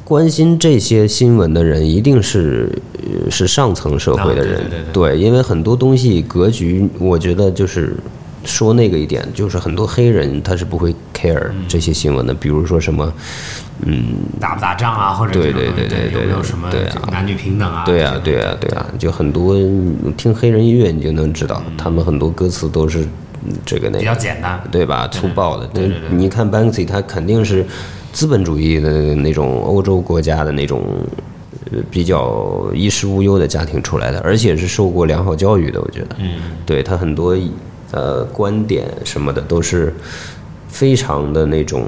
[0.04, 4.62] 关心这些新闻的人，一定是呃是上层社会的人。
[4.92, 7.96] 对因为很多东西格局，我觉得就是
[8.46, 13.12] 说那个一点，就是很多黑人他是不会 care 嗯这些新闻的，比如说什么，
[13.86, 16.70] 嗯，打不打仗啊，或者对对对对对有没有什么
[17.12, 17.84] 男女平等啊？
[17.86, 19.56] 对啊对啊，对啊，就很多
[20.16, 23.02] 听黑人音乐你就能知道，他们很多歌词都是
[23.46, 24.62] 嗯这个那比较简单。
[24.72, 25.08] 对吧？
[25.10, 27.66] 粗暴的，对对对你看 Banksy，他肯定是
[28.14, 30.84] 资本主义的那种欧洲国家的那种
[31.72, 36.16] 呃比较衣食无忧的家庭出来的，而且是受过良好教育的，我觉得。
[36.20, 37.38] 嗯，对他很多
[37.92, 39.94] 呃观点什么的都是
[40.68, 41.86] 非常的那种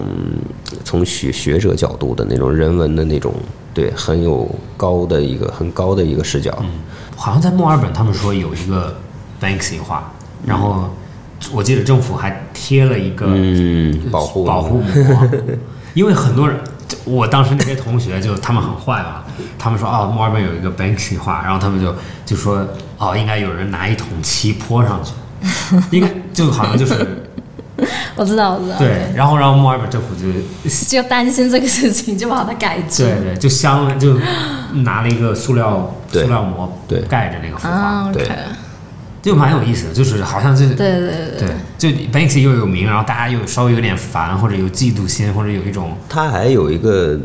[0.83, 3.33] 从学学者角度的那种人文的那种，
[3.73, 6.57] 对，很有高的一个很高的一个视角。
[6.61, 6.69] 嗯。
[7.15, 8.95] 好像在墨尔本，他们说有一个
[9.41, 10.09] Banksy 画，
[10.45, 10.89] 然后
[11.51, 15.29] 我记得政府还贴了一个嗯，保护保护膜，
[15.93, 16.57] 因为很多人，
[17.03, 19.25] 我当时那些同学就他们很坏嘛，
[19.57, 21.93] 他们说哦，墨尔本有一个 Banksy 画，然后他们就
[22.25, 22.65] 就说
[22.97, 25.11] 哦，应该有人拿一桶漆泼上去，
[25.91, 26.93] 应该就好像就是
[28.15, 28.77] 我知道，我知道。
[28.77, 30.27] 对，然后然后墨尔本政府就
[30.87, 33.03] 就担心这个事情，就把它改住。
[33.03, 34.17] 对对，就镶了，就
[34.83, 36.99] 拿了一个塑料塑料膜对。
[37.01, 38.27] 盖着那个幅画，啊对。
[39.21, 41.49] 就蛮有意思的，就是好像就是对对对。
[41.49, 47.19] 对，就 Banksy 又有名，然后大家又稍微有点烦，或者有嫉妒心，或者有一种他还有一个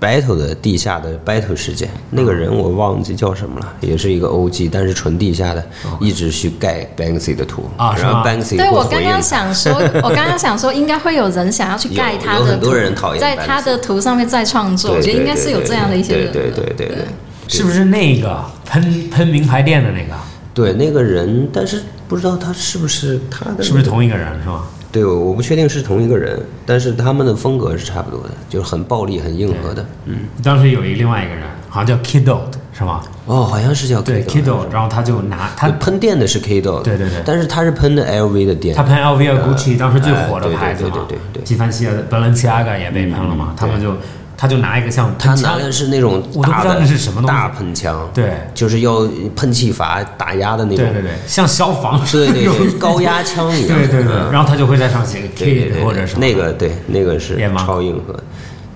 [0.00, 5.64] battle 的地下的 battle 事件，那个人我忘记叫什么了，也是一个 OG，但是纯地下的，
[6.00, 16.32] 一直去盖 Banksy 的图啊然后 Banksy 对， 我刚刚想说，我刚刚想说，应该会有人想要去盖他的图人讨厌在他的图上面再创作，我觉得应该是有这样的一些人。
[16.32, 17.04] 对对对对对
[17.46, 20.14] 是不是那个喷喷名牌店的那个？
[20.52, 23.84] 对那个人，但是不知道他是不是他的，是不是？
[23.84, 24.64] 同一个人是吧？
[24.92, 29.84] 对，我我不确定是同一个人，但是他们的风格是差不多的，就是很暴力、很硬核的。
[30.06, 32.38] 嗯，当时有一另外一个人，好像叫 Kiddo
[32.76, 33.00] 是吗？
[33.26, 43.94] 哦，好像是叫对 Kiddo Kiddo，然后他就拿他喷电的是 Kiddo，对对对但是他是喷的 LV 的电，他喷 LV 和 Gucci 当时最火的牌子嘛，对对对对对纪梵希啊、Balenciaga 也被喷了嘛，他们就
[44.40, 47.36] 他就拿一个像他拿的是那种我都不知道那是什么东西。
[47.36, 48.32] 大喷枪，对。
[48.54, 52.00] 就是要喷气阀打压的那种，对对对，像消防。
[52.10, 54.32] 对对对， 高压枪一样，对对对，嗯。
[54.32, 55.84] 然后他就会在上写个对对 Kid 对。
[55.84, 56.20] 或者什么。
[56.20, 58.18] 那个对那个是超硬核，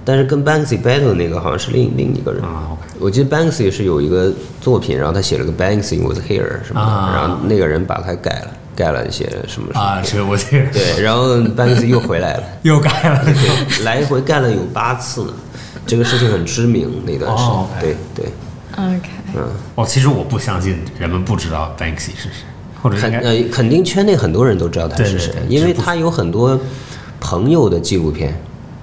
[0.05, 2.43] 但是跟 Banksy battle 那个好像是另另一个人。
[3.01, 7.13] 我记得 Banksy 是有一个作品，然后他写了个 Banksy was here 什么的，啊。
[7.17, 9.81] 然后那个人把它改了，改了写什么什么。
[9.81, 15.33] 啊，是我这个对，然后 Banksy 又回来了， 又改了，对，来回改了有八次呢。
[15.87, 17.97] 这个事情很知名那段时间，哦，OK。
[18.15, 18.25] 对。
[18.75, 19.43] 对，OK，嗯，
[19.77, 22.45] 哦，其实我不相信人们不知道 Banksy 是谁，
[22.83, 26.59] 或者肯呃肯定圈内很多人都知道他是谁对对，对因为他有很多
[27.21, 28.37] 朋友的纪录片，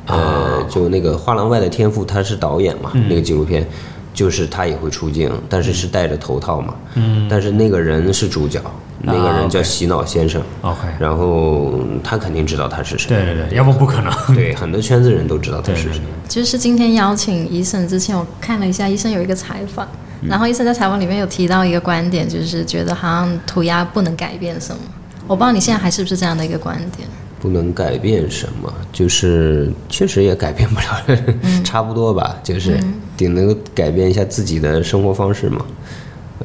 [0.06, 0.68] 呃，啊。
[0.70, 3.08] 就那个《画廊外的天赋》，他是导演嘛，嗯。
[3.10, 3.68] 那个纪录片。
[4.14, 6.74] 就是他也会出镜，但是是戴着头套嘛。
[6.96, 7.28] 嗯。
[7.30, 8.62] 但是那个人是主角，
[9.02, 10.42] 那个人叫洗脑先生。
[10.62, 13.08] OK，然后他肯定知道他是谁。
[13.10, 14.14] 对对对，要不不可能。
[14.36, 16.02] 对，很多圈子人都知道他是谁。
[16.28, 19.88] 就是今天邀请医生之前，我看了一下医生有一个采访，
[20.22, 24.82] 嗯然后医生在采访里面有提到一个观点，就是觉得好像涂鸦不能改变什么。
[25.28, 27.08] 我不知道你现在还是不是这样的一个观点。
[27.42, 31.18] 不能改变什么，就是确实也改变不了，
[31.64, 32.80] 差不多吧，就是
[33.18, 35.66] 顶能够改变一下自己的生活方式嘛，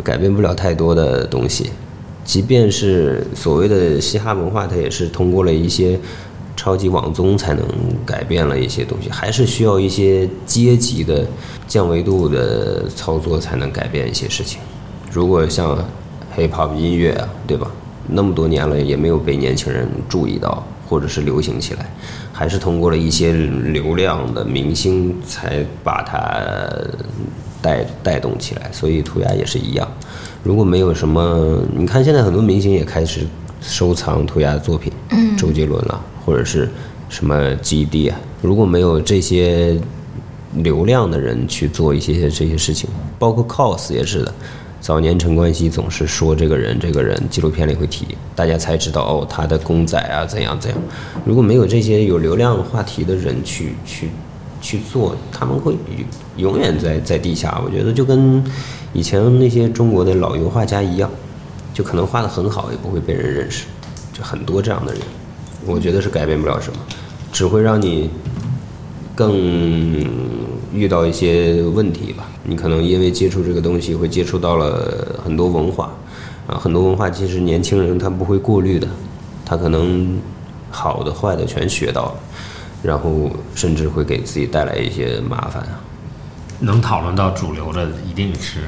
[0.03, 1.71] 改变不了太多的东西。
[2.25, 6.01] 即便是所谓的嘻哈文化，它也是通过了一些
[6.57, 7.63] 超级网综才能
[8.07, 11.27] 改变了一些东西，还是需要一些阶级的
[11.69, 14.59] 降维度的操作才能改变一些事情。
[15.13, 15.77] 如果像
[16.37, 17.71] hip hop 音乐啊，对吧？
[18.09, 21.91] 那么多年了，也没有被年轻人注意到，或者是流行起来，
[22.33, 26.41] 还是通过了一些流量的明星才把它
[27.61, 28.71] 带带动起来。
[28.73, 29.87] 所以涂鸦也是一样，
[30.43, 33.27] 如果没有什么，你看现在很多明星也开始
[33.61, 34.93] 收藏涂鸦的作品，
[35.37, 36.69] 周杰伦了，或者是
[37.09, 39.77] 什么基地啊，如果没有这些
[40.55, 44.33] 流量的人去做一些这些事情，包括 cos 也是的。
[44.87, 48.07] 早年陈冠希总是说这个人，这个人纪录片里会提，
[48.37, 50.81] 大家才知道哦，他的公仔啊怎样怎样。
[51.25, 54.11] 如果没有这些有流量话题的人去去
[54.61, 55.77] 去做，他们会
[56.37, 57.61] 永远在在地下。
[57.65, 58.41] 我觉得就跟
[58.93, 61.11] 以前那些中国的老油画家一样，
[61.75, 63.65] 就可能画的很好，也不会被人认识，
[64.13, 65.03] 就很多这样的人，
[65.67, 66.79] 我觉得是改变不了什么，
[67.33, 68.09] 只会让你
[69.17, 69.35] 更
[70.73, 72.29] 遇到一些问题吧。
[72.45, 75.91] 你可能因为接触这个东西，会接触到了很多文化，
[76.47, 78.87] 啊，很多文化其实年轻人他不会过滤的，
[79.45, 80.21] 他可能
[80.71, 82.15] 好的坏的全学到了，
[82.83, 85.81] 然后甚至会给自己带来一些麻烦啊。
[86.61, 88.61] 能讨论到主流的，一定是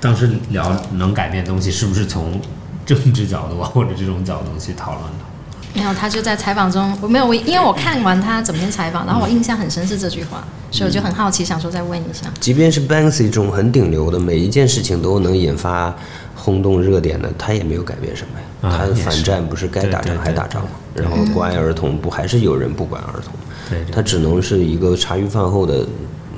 [0.00, 2.40] 当时聊能改变东西，是不是从
[2.84, 5.35] 政治角度或者这种角度去讨论的？
[5.76, 12.26] 没有，他就在采访中，我没有我，因为我看完他整篇采访，然后我印象很深是这句话，所以我就很好奇，想说再问一下。
[12.40, 15.94] 即便是 Banksy 这种很顶流的，每一件事情都能引发
[16.34, 18.46] 轰动热点的，他也没有改变什么呀。
[18.62, 20.68] 他反战不是该打仗对对还打仗吗？
[20.94, 23.34] 然后关爱儿童，不还是有人不管儿童？
[23.68, 25.86] 对对他只能是一个茶余饭后的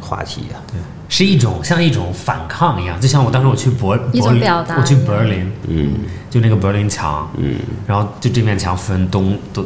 [0.01, 0.59] 话题呀、
[1.09, 5.93] 是一种像一种反抗一样，就像我当时我去柏一种柏林表达我去柏林，嗯
[6.29, 7.57] 就那个柏林墙，嗯
[7.87, 9.65] 然后就这面墙分东东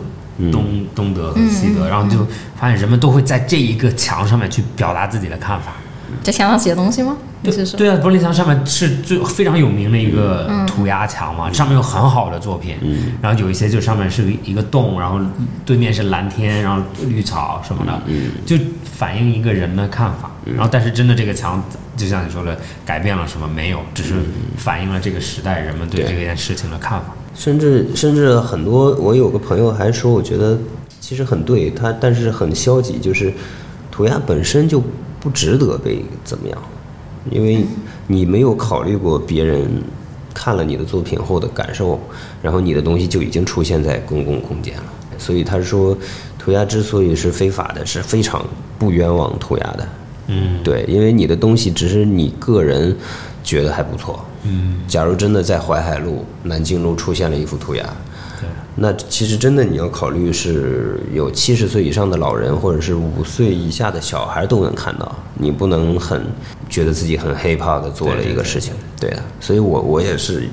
[0.51, 2.24] 东东德和西嗯德，然后就
[2.57, 5.72] 发现人们都会在这一个墙上面去表达自己的看法。
[6.22, 7.16] 这墙上写东西吗？
[7.43, 7.76] 你是？
[7.76, 12.76] 对啊，玻璃墙上面是最非常有名的一个嗯涂鸦墙嘛，上面有很好的作品，
[13.20, 15.20] 然后有一些就上面是一个洞，然后
[15.64, 18.01] 对面是蓝天，然后绿草什么的，
[18.47, 20.30] 就反映一个人的看法。
[20.45, 21.62] 然后但是真的这个墙，
[21.97, 24.14] 就像你说的，改变了什么没有，只是
[24.57, 27.07] 反映了这个时代人们对对这件事情的看法。
[27.34, 30.59] 甚至甚至很多，我有个朋友还说，我觉得
[31.01, 33.32] 其实很对他，但是很消极，就是
[33.90, 34.82] 涂鸦本身就
[35.20, 36.59] 不值得被怎么样，
[37.31, 37.64] 因为
[38.07, 39.68] 你没有考虑过别人
[40.35, 42.01] 看了你的作品后的感受，
[42.43, 44.85] 然后你的东西就已经出现在公共空间了。
[45.18, 45.97] 所以他说，
[46.39, 48.45] 涂鸦之所以是非法的，是非常
[48.79, 49.89] 不冤枉涂鸦的。
[50.27, 52.97] 嗯，对，因为你的东西只是你个人
[53.45, 54.25] 觉得还不错。
[54.45, 57.93] 嗯，假如真的在淮海路、南京路出现了一幅涂鸦，对，
[58.75, 66.25] 那其实真的你要考虑是有七十岁以上的老人，或者是五岁以下的小孩都能看到，你不能很
[66.70, 68.73] 觉得自己很 hiphop 的做了一个事情。
[68.99, 70.49] 对的，所以我我也是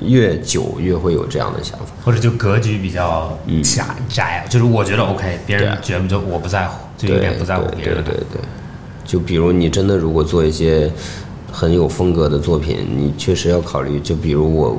[0.00, 1.86] 越久越会有这样的想法。
[2.04, 8.40] 或者就格局比较狭窄，就是我觉得 OK，别人觉得就我不在乎，就有点不在乎别人对对对，
[9.04, 10.90] 就比如你真的如果做一些
[11.52, 14.00] 很有风格的作品，你确实要考虑。
[14.00, 14.76] 就比如我，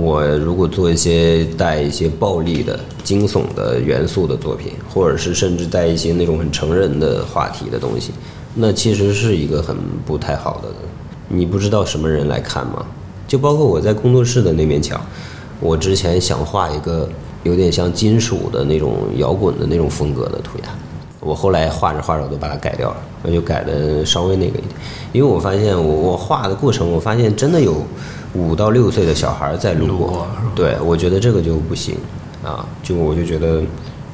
[0.00, 8.12] 我如果做一些带一些暴力的、惊悚的元素的作品，或者是甚至带一些那种很成人的话题的东西，
[8.54, 9.76] 那其实是一个很
[10.06, 10.68] 不太好的。
[11.26, 12.86] 你不知道什么人来看吗？
[13.26, 15.00] 就包括我在工作室的那面墙，
[15.60, 17.08] 我之前想画一个
[17.42, 20.68] 有点像金属的那种摇滚的那种风格的涂鸦，
[21.20, 24.64] 我后来画着画着我都把它改掉了，我就改的稍微那个一点，
[25.12, 27.82] 因为我发现我我画的过程，我发现真的有
[28.34, 30.26] 五到六岁的小孩在路过。
[30.54, 31.96] 对我觉得这个就不行
[32.44, 33.62] 啊，就我就觉得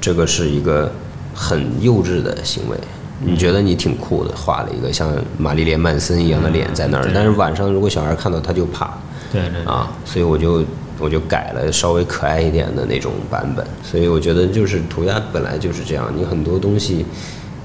[0.01, 0.91] 这个是一个
[1.35, 2.77] 很幼稚的行为。
[3.25, 7.13] 你觉得你挺酷的，画了一个像玛丽莲曼森一样的脸在那儿，对。
[7.15, 8.99] 但是晚上如果小孩看到他就怕，
[9.33, 9.73] 对对对。
[9.73, 10.63] 啊，所以我就
[10.99, 13.65] 我就改了稍微可爱一点的那种版本。
[13.83, 17.07] 所以我觉得就是涂鸦本来就是这样，你很多东西，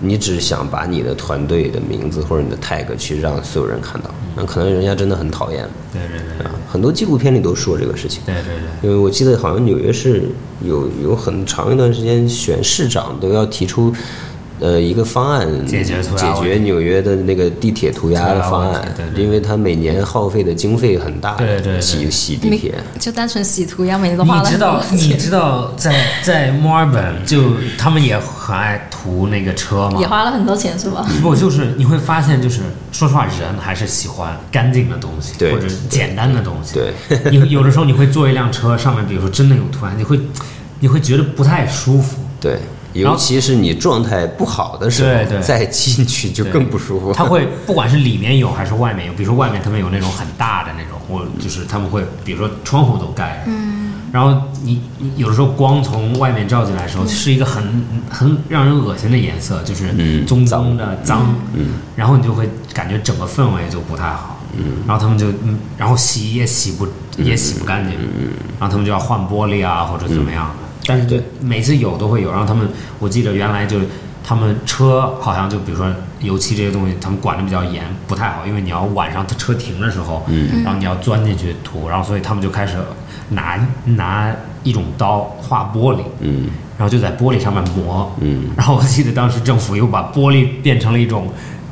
[0.02, 6.52] 你只想把你的团队的名字或者你的 tag 去让所有人看到，那可能人家真的很讨厌对对对啊。
[6.68, 8.22] 很多纪录片里都说这个事情。
[8.26, 8.90] 对对对。
[8.90, 10.24] 因为我记得好像纽约市
[10.64, 13.94] 有有很长一段时间选市长都要提出，
[14.60, 22.76] 呃，一个方案解决涂鸦解决纽约的那个地铁涂鸦的方案对对因为它每年耗费的经费很大，对对对洗洗地铁。
[23.00, 30.08] 就单纯洗涂鸦，每年都花了很多你知道，你，知道在在墨尔本就他们也很爱涂那个车嘛也。
[30.08, 31.08] 花了很多钱是吧？
[31.22, 36.74] 不，就是你会发现，就是说实话，人还是喜欢干净的东西，对或者简单的东西。
[36.74, 40.20] 对，有有的时候你会坐一辆车，上面比如说真的有涂鸦，你会
[40.82, 42.18] 你会觉得不太舒服。
[42.42, 42.60] 对，
[42.94, 45.38] 尤其是你状态不好的时候对对。
[45.38, 47.12] 候，再进去就更不舒服。
[47.16, 57.64] 它会不管是里面有还是外面有，比如说外面他们有那种很大的那种，或就是他们会比如说窗户都盖着，嗯，然后你你有的时候光从外面照进来的时候，是一个很
[58.10, 66.88] 很让人恶心的颜色，就是嗯棕棕的脏，嗯，然后你就会感觉整个氛围就不太好，嗯，然后他们就嗯，然后洗也洗不
[67.18, 70.54] 也洗不干净，嗯，然后他们就要换玻璃啊或者怎么样的，
[70.90, 72.68] 但是对每次有都会有，然后他们
[72.98, 73.86] 我记得原来就是
[74.24, 75.86] 他们车好像就比如说
[76.22, 82.76] 油漆这些东西，他们管的比较严，不太好，因为你要晚上他车停的时候，嗯，然后你要钻进去涂，然后所以他们就开始
[83.30, 86.50] 拿拿一种刀划玻璃，嗯。
[86.80, 91.28] 然后就在玻璃上面磨，嗯，然后我记得当时政府又把玻璃变成了一种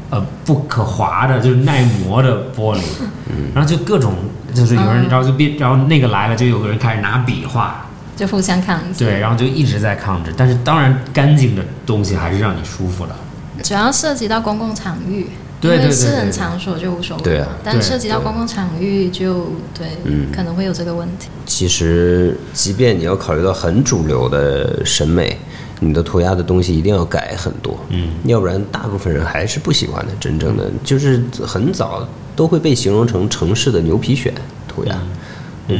[0.09, 2.81] 呃不可滑的，就是耐磨的玻璃，
[3.29, 3.49] 嗯。
[3.55, 4.13] 然后就各种
[4.53, 7.86] 就是有人，然后就变，然后那个来了，就有个人开始拿笔画，
[8.17, 9.07] 就互相抗争。
[9.07, 13.15] 对，然后就一直在抗争，但是当然干净的东西还是让你舒服的。
[13.63, 15.27] 主要涉及到公共场域，
[15.61, 17.23] 对对对私人对对场所就无所谓。
[17.23, 21.29] 对啊但涉及到公共场域就对，嗯可能会有这个问题。
[21.45, 25.37] 其实，即便你要考虑到很主流的审美，
[25.79, 30.11] 你的涂鸦的东西一定要改很多，嗯，要不然大部分人还是不喜欢的。
[30.19, 34.31] 真正的就是很早都会被形容成城市的牛皮癣
[34.67, 34.95] 涂鸦，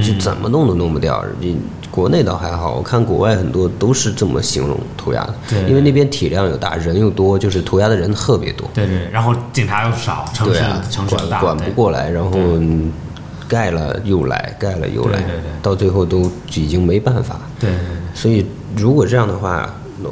[0.03, 1.23] 就怎么弄都弄不掉。
[1.39, 1.55] 你
[1.97, 8.69] 国内倒还好，我看国外很多都是这么形容涂鸦的，对因为那边体量又大，人又多，就是涂鸦的人特别多。
[8.71, 12.31] 对对，然后警察又少，城市、城市大，管管不过来，然后
[13.47, 17.39] 盖了又来，盖了又来，对对对到最后都已经没办法。
[17.59, 17.79] 对对
[18.13, 18.45] 所以
[18.75, 19.67] 如果这样的话，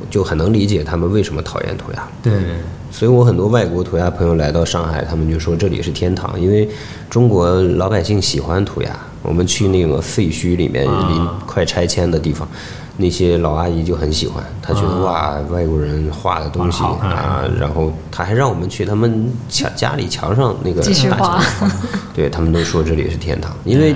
[0.09, 2.07] 就很能理解他们为什么讨厌涂鸦。
[2.23, 2.33] 对
[2.95, 6.65] 所以我很多外国涂鸦朋友来到上海，他们就说这里是天堂，因为
[7.09, 8.89] 中国老百姓喜欢涂鸦。
[9.21, 12.47] 我们去那个废墟里面，啊临快拆迁的地方，
[12.95, 21.71] 那些老阿姨就很喜欢，她觉得啊哇，外国人画的东西啊，然后她还让我们去他们墙家里墙上那个大墙上
[22.13, 23.93] 对他们都说这里是天堂，因为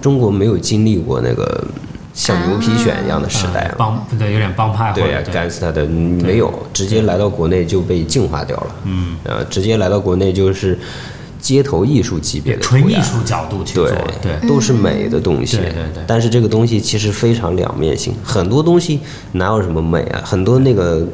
[0.00, 1.64] 中国没有经历过那个
[2.18, 3.72] 像牛皮癣一样的时代。
[3.78, 8.74] 帮对有点帮派或对呀，gangster 的没有，直接来到国内就被净化掉了。
[8.84, 10.76] 嗯，呃，直接来到国内就是
[11.40, 13.88] 街头艺术级别的纯艺术角度去做
[14.20, 15.58] 对，对都是美的东西。
[15.58, 18.98] 对对对但是这个东西其实非常两面性，很多东西
[19.32, 20.20] 哪有什么美啊？
[20.24, 21.06] 很多那个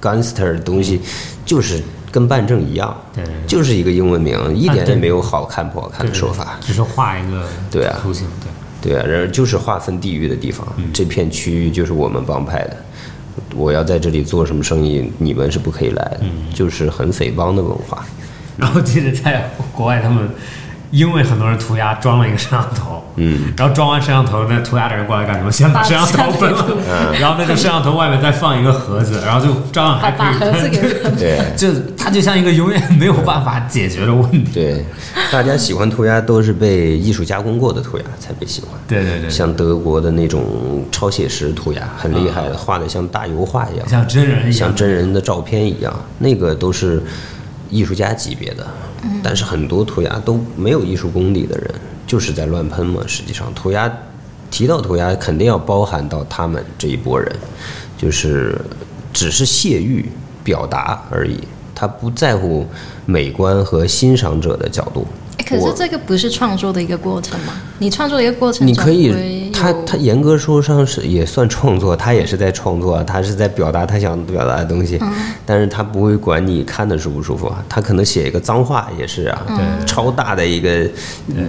[0.00, 1.02] gangster 的东西
[1.44, 6.58] 就是跟办证一样，对对对就是一个英文名，一点也没有好看不好看的说法。
[6.62, 8.48] 只是画一个对啊图形，对
[8.82, 12.76] 对啊，然而就是划分地域的地方，嗯这片区域就是我们帮派的。
[13.54, 18.04] 我要在这里做什么生意，你们是不可以来的，嗯就是很匪帮的文化。
[18.56, 20.28] 然后接着在国外，他们
[20.90, 25.50] 因为很多人涂鸦装了一个摄像头，嗯，然后装完摄像头，那涂鸦的人过来干什么？
[25.50, 26.64] 先把摄像头分了，
[27.20, 31.14] 然后那个摄像头外面再放一个盒子，然后就照样还把可以把盒子给喷。
[31.18, 31.40] 对。
[31.56, 34.50] 就它就像一个永远没有办法解决的问题。
[34.52, 34.84] 对，
[35.30, 38.70] 大家喜欢涂鸦都是被艺术加工过的涂鸦才被喜欢。
[38.88, 44.52] 对对对，像德国的那种超写实涂鸦，很厉害的，画的像大油画一样，像真人一样。
[44.52, 47.02] 像，真人的照片一样，那个都是
[47.70, 48.66] 艺术家级别的。
[49.22, 51.74] 但是很多涂鸦都没有艺术功底的人，
[52.06, 53.02] 就是在乱喷嘛。
[53.06, 53.90] 实际上，涂鸦
[54.50, 57.34] 提到涂鸦，肯定要包含到他们这一波人，
[57.96, 58.60] 就是
[59.12, 60.10] 只是泄欲
[60.44, 61.38] 表达而已，
[61.74, 62.66] 他不在乎
[63.06, 65.06] 美观和欣赏者的角度。
[65.56, 67.54] 哎可是这个不是创作的一个过程吗？
[67.78, 75.10] 你创作的一个过程，你可以，他他严格说上是也算创作，他也是在创作，他是在表达他想表达的东西，嗯
[75.44, 79.44] 但是他不会管你看的舒不舒服啊，他可能写一个脏话也是啊，
[79.86, 80.88] 超大的一个，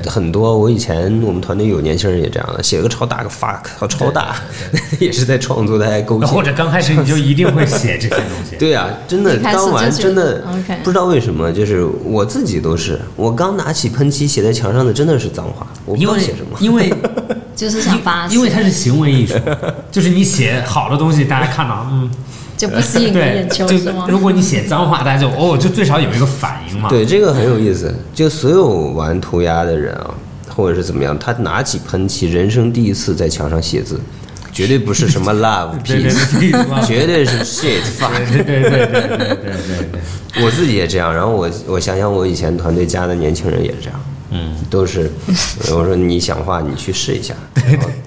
[0.08, 4.36] 很多我以前我们团队有年轻人也这样的，写个超大个 fuck，超大，
[5.00, 6.42] 也是在创作，他还勾或。
[6.42, 8.56] 者刚开始你就一定会写这些东西。
[8.58, 10.44] 对啊，真的刚完真的
[10.84, 16.58] 不知道为什么，就是我自己都是，我刚拿起喷漆写在墙上的真的是脏话，我不知因为道写什么。
[16.62, 16.92] 因为
[17.56, 19.36] 就是想发泄，因为它是行为艺术，
[19.92, 22.10] 就是你写好的东西，大家看到，嗯，
[22.58, 24.08] 就不吸引眼，球是吗？
[24.10, 26.90] 如果你写脏话，大家就哦，就最少有一个反应嘛。
[26.90, 27.94] 对，这个很有意思。
[28.16, 30.10] 就所有玩涂鸦的人啊，
[30.56, 34.00] 或者是怎么样，他拿起喷漆，人生第一次在墙上写字，
[34.62, 38.12] 绝对不是什么 love piece，绝对是 shit fuck。
[38.32, 39.50] 对对对对对对
[39.92, 41.12] 对，我自己也这样。
[41.12, 44.00] 然后我我想想，我以前团队加的年轻人也是这样，
[44.30, 45.12] 嗯，都是
[45.72, 47.34] 我说你想画，你去试一下。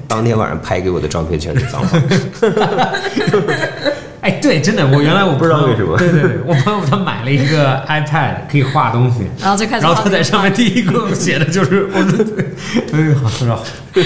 [0.06, 1.98] 当天晚上拍给我的照片全是脏话。
[4.24, 12.44] 哎，对，真的，我原来我不知道为什么对对对，我朋友他买了一个 iPad 可以画东西，然后就开始然后他在上面第一个写的就是我说，对
[12.92, 13.60] 哎，好是吧？
[13.92, 14.02] 对，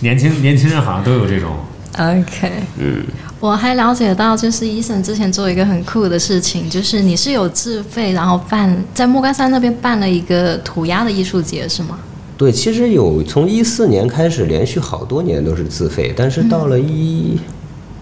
[0.00, 1.54] 年轻年轻人好像都有这种
[1.98, 3.04] ，OK，嗯，
[3.38, 11.98] 我还了解到，就是医生之前做一个很酷的事情，就是你是有自费，然后办在莫干山那边办了一个涂鸦的艺术节，是吗？
[12.38, 17.38] 对，其实有从一四年开始，连续好多年都是自费，但是到了一，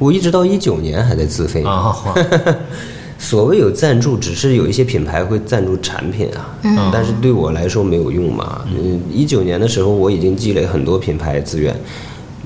[0.00, 1.62] 我一直到一九年还在自费。
[3.18, 8.62] 所谓有赞助，只是有一些品牌会赞助产品啊，但是对我来说没有用嘛。
[8.74, 11.78] 嗯，一九年的时候我已经积累很多品牌资源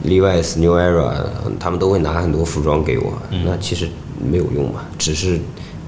[0.05, 1.15] ，Levi's、New Era，
[1.61, 3.13] 他们都会拿很多服装给我，
[3.45, 3.89] 那其实
[4.21, 5.39] 没有用嘛，只是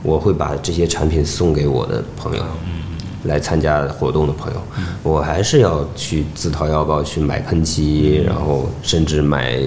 [0.04, 2.44] 我会把这些产品送给我的朋友。
[3.24, 4.62] 来参加活动的朋友，
[5.02, 9.58] 我还是要去自掏腰包去买喷漆，然后甚至买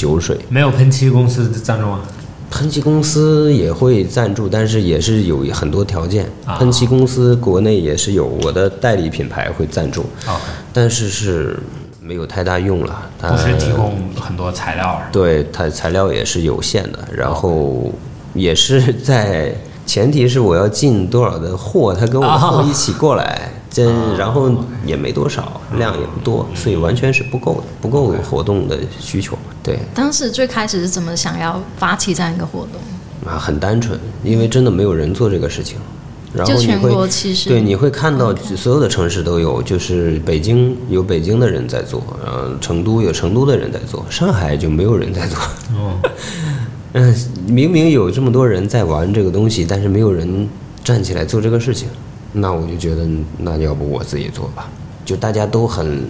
[0.00, 0.38] 酒水。
[0.48, 2.00] 没有喷漆公司赞助吗？
[2.50, 6.24] 喷漆公司也会赞助，但是也是有很多条件。
[6.46, 10.04] 啊喷漆公司国内也是有，我的代理品牌会赞助
[10.72, 11.58] 但是是
[12.02, 13.08] 没有太大用了。
[13.20, 15.00] 它不是提供很多材料？
[15.12, 17.92] 对它材料也是有限的，然后
[18.34, 19.54] 也是在
[19.86, 23.50] 前提是我要进多少的货，他跟我的货一起过来，
[23.84, 24.50] 这然后
[24.84, 29.38] 也没多少，量也不多，所以完全是不够的，不够活动的需求。
[29.62, 33.30] 对当时最开始是怎么想要发起这样一个活动？
[33.30, 35.76] 啊，很单纯，因为真的没有人做这个事情。
[36.32, 45.36] 然后就全你会国其实对，你会看到所有的城市都有，就是北京有北京的人在做，然后，成都有成都的人在做，上海就没有人在做。
[45.74, 45.98] 哦，
[46.92, 47.14] 嗯，
[47.50, 50.48] 明明有这么多人在玩这个东西，但是没有人
[50.84, 51.88] 站起来做这个事情，
[52.32, 53.06] 那我就觉得，
[53.38, 54.68] 那要不我自己做吧。
[55.04, 56.04] 就大家都很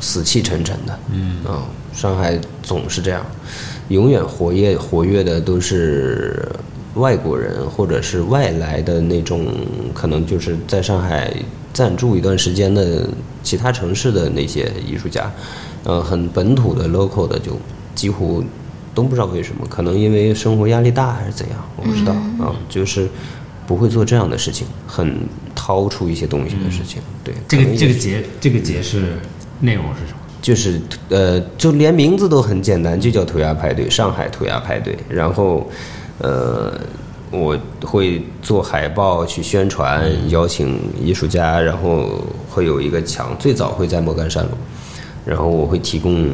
[0.00, 1.44] 死气沉沉的，嗯。
[1.44, 3.24] 啊、上海总是这样，
[3.88, 6.48] 永远活跃活跃的都是
[6.94, 9.46] 外国人或者是外来的那种，
[9.94, 11.32] 可能就是在上海
[11.72, 13.06] 暂住一段时间的
[13.42, 15.30] 其他城市的那些艺术家，
[15.84, 17.52] 呃，很本土的 local 的就
[17.94, 18.42] 几乎
[18.94, 22.12] 都不知道为什么，可能因为生活压力大还是怎样，我不知道。
[22.44, 23.08] 啊，就是
[23.66, 25.16] 不会做这样的事情，很
[25.64, 27.00] 掏出一些东西的事情。
[27.22, 29.14] 对，这个这个节这个节是
[29.60, 30.18] 内容是什么？
[30.42, 34.96] 就是呃，就连名字都很简单，就叫涂鸦派对，上海涂鸦派对。
[35.08, 35.70] 然后，
[36.18, 36.72] 呃，
[37.30, 42.08] 我会做海报去宣传，邀请艺术家，然后
[42.50, 44.50] 会有一个墙，最早会在莫干山路，
[45.24, 46.28] 然后我会提供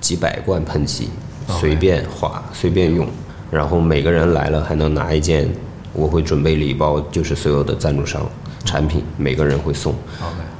[0.00, 1.10] 几百罐喷漆，
[1.48, 3.06] 随便画，随便用。
[3.50, 5.46] 然后每个人来了还能拿一件，
[5.92, 8.26] 我会准备礼包，就是所有的赞助商
[8.64, 9.94] 产品，每个人会送。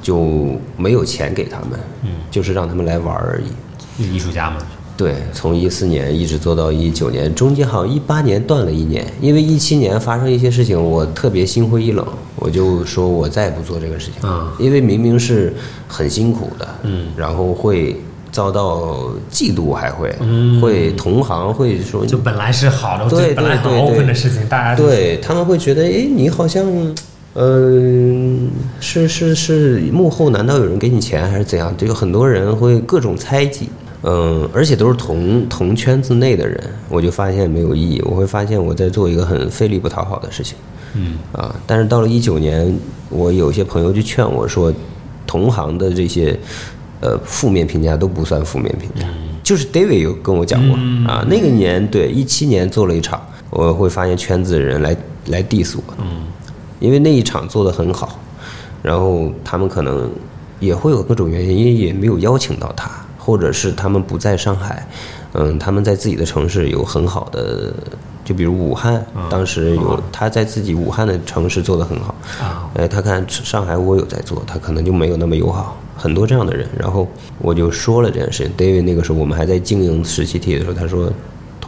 [0.03, 4.15] 就没有钱给他们，嗯，就是让他们来玩而已。
[4.15, 4.57] 艺术家嘛。
[4.97, 15.55] 对，从一四年一直做到一九年，中间好像一八年断了一年，因为一七年发生一些事情，我特别心灰意冷，我就说我再也不做这个事情，嗯因为明明是
[15.89, 17.99] 很辛苦的，嗯，然后会
[18.31, 26.63] 遭到嫉妒，还会，嗯，会同行会说就本来是好的，对本来很的事情，大家对他们会觉得，哎，你好像，
[27.35, 28.51] 嗯、
[28.81, 31.75] 是是是幕后难道有人给你钱还是怎样？
[31.77, 33.69] 就有很多人会各种猜忌，
[34.03, 38.03] 嗯，而且都是同同圈子内的人，我就发现没有意义。
[38.05, 40.57] 我会发现我在做一个很费力不讨好的事情，
[40.95, 41.19] 嗯。
[41.33, 42.77] 啊，但是到了一九年，
[43.09, 44.73] 我有些朋友就劝我说，
[45.27, 46.37] 同行的这些
[47.01, 49.07] 呃负面评价都不算负面评价，
[49.45, 50.77] 就是 David 有跟我讲过、
[51.09, 53.21] 啊，那个年对一七年做了一场，
[53.51, 56.20] 我会发现圈子的人来来 diss 我，嗯
[56.81, 58.19] 因为那一场做的很好，
[58.83, 60.11] 然后他们可能
[60.59, 64.89] 也会有各种原因，因为也没有邀请到他，或者是他们不在上海，
[65.35, 67.73] 嗯，他们在自己的城市有很好的，
[68.25, 76.69] 就比如武汉，当时有他在自己武汉的城市做的很好，啊哎，他看上海我有在做，他可能就没有那么友好，很多这样的人。
[76.79, 77.07] 然后
[77.39, 78.53] 我就说了这件事情。
[78.57, 81.13] David 那个时候我们还在经营实习体的时候，他说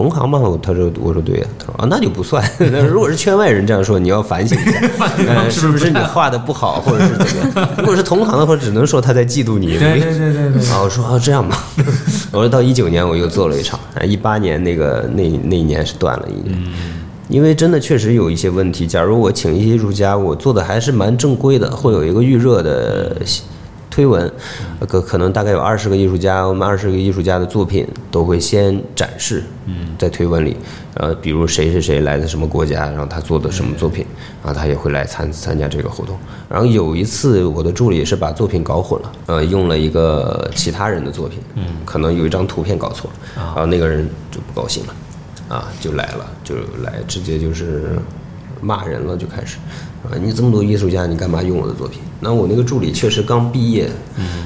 [0.03, 2.42] 同行嘛，我他说我说对呀，他说啊那就不算。
[2.59, 4.80] 那如果是圈外人这样说，你要反省一下，
[5.28, 7.68] 呃，是不是你画的不好，或者是怎么样？
[7.78, 9.78] 如果是同行的话，只能说他在嫉妒你。
[9.78, 11.57] 对对对对对，啊，我说啊这样吧，
[12.32, 16.59] 我说到一九年我又做了一场，啊一八年那个那那一年是断了一年，
[17.28, 18.86] 因为真的确实有一些问题。
[18.86, 23.16] 假如我请一些艺术家，我做的还是蛮正规的，会有一个预热的
[23.93, 24.32] 推文，
[24.80, 29.45] 呃可可能大概有二十个艺术家，我们二十个艺术家的作品都会先展示，
[29.99, 30.57] 在推文里，
[30.95, 34.07] 呃，比如谁谁谁来自什么国家，然后他做的什么作品，
[34.43, 36.16] 然后他也会来参参加这个活动。
[36.49, 44.95] 然后有一次，我的助理是把作品搞混了，呃，用了一个其他人的作品，嗯，可能有一张图片搞错了，然后那个人就不高兴了，
[45.55, 47.99] 啊，就来了，就来直接就是
[48.62, 49.59] 骂人了，就开始，
[50.05, 52.01] 啊，你这么多艺术家，你干嘛用我的作品？
[52.24, 53.90] 那我那个助理确实刚毕业，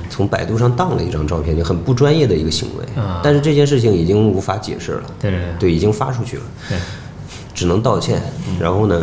[0.09, 6.43] 从百度上当了一张照片，就很不专业的一个行为，啊但是这件事情已经无法解释了，对对对对，已经发出去了，
[7.55, 8.23] 只能道歉。
[8.59, 9.03] 然后呢，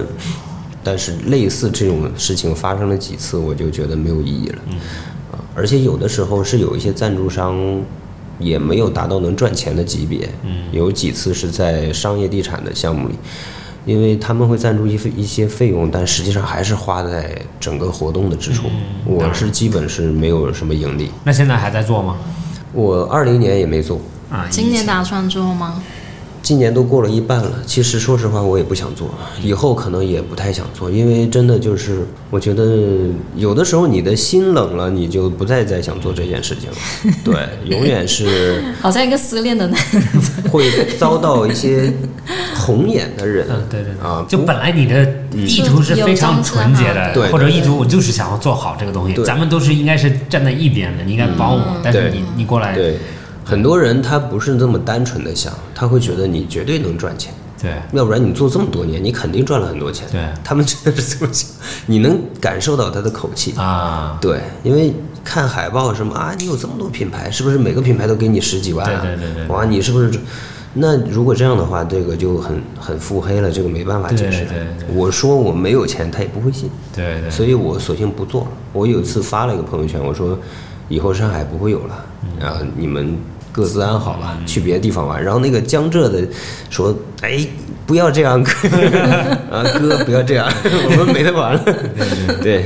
[0.83, 4.59] 但是类似这种事情发生了几次，我就觉得没有意义了。
[5.31, 7.79] 啊，而且有的时候是有一些赞助商
[8.39, 10.27] 也没有达到能赚钱的级别。
[10.43, 13.13] 嗯，有几次是在商业地产的项目里。
[13.85, 18.69] 因为他们会赞助一费一些费用，但实际上还是花在整个活动的支出。
[19.05, 22.17] 我是基本是没有什么盈利，那现在还在做吗？
[22.71, 23.99] 我二零年也没做，
[24.31, 25.81] 啊，今年打算做吗？
[26.43, 29.09] 今年都过了一半了，其实说实话，我也不想做，
[29.41, 32.77] 以后可能也不太想做，因为真的就是，我觉得
[33.37, 36.75] 有的时候你的心冷了，你就不再再想做这件事情了。
[37.23, 37.33] 对，
[37.65, 40.03] 永远是 好像一个失恋的男人。
[40.51, 41.91] 会遭到一些
[42.55, 43.47] 红眼的人。
[43.49, 44.07] 嗯，对对对。
[44.07, 45.03] 啊就本来你的
[45.33, 49.23] 意图是非常纯洁的，对对或者意图我就是想要做好这个东西，对。
[49.23, 52.97] 咱们都是应该是站在一边的，你应该帮我，但是你你过来，对，
[53.43, 57.33] 很多人他不是这么单纯的想，他会觉得你绝对能赚钱。
[57.61, 60.05] 对要不然你做这么多年，你肯定赚了很多钱。
[60.11, 61.49] 对他们真的是这么想，
[61.85, 63.53] 你能感受到他的口气。
[63.57, 64.93] 啊，对，因为
[65.23, 69.01] 看海报什么啊，你有这么多品牌，是不是每个品牌都给你十几万、啊？
[69.01, 70.19] 对对对对对哇，你是不是这？
[70.73, 74.49] 那如果这样的话，这个就很很腹黑了，这个没办法解释的。
[74.49, 78.47] 对对对我说我没有钱，他也不会信，对对，所以我索性不做了。
[78.71, 80.37] 我有一次发了一个朋友圈，我说
[80.89, 83.15] 以后上海不会有了，嗯然后你们
[83.51, 85.23] 各自安好吧，去别的地方玩。
[85.23, 86.27] 然后那个江浙的
[86.71, 87.45] 说，哎，
[87.85, 88.51] 不要这样，哥
[89.55, 91.63] 啊哥不要这样， 我们没得玩了。
[92.41, 92.65] 对，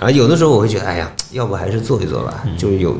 [0.00, 2.96] 啊，有的时候我会觉得，哎呀，要不还是做一做吧，嗯就是有，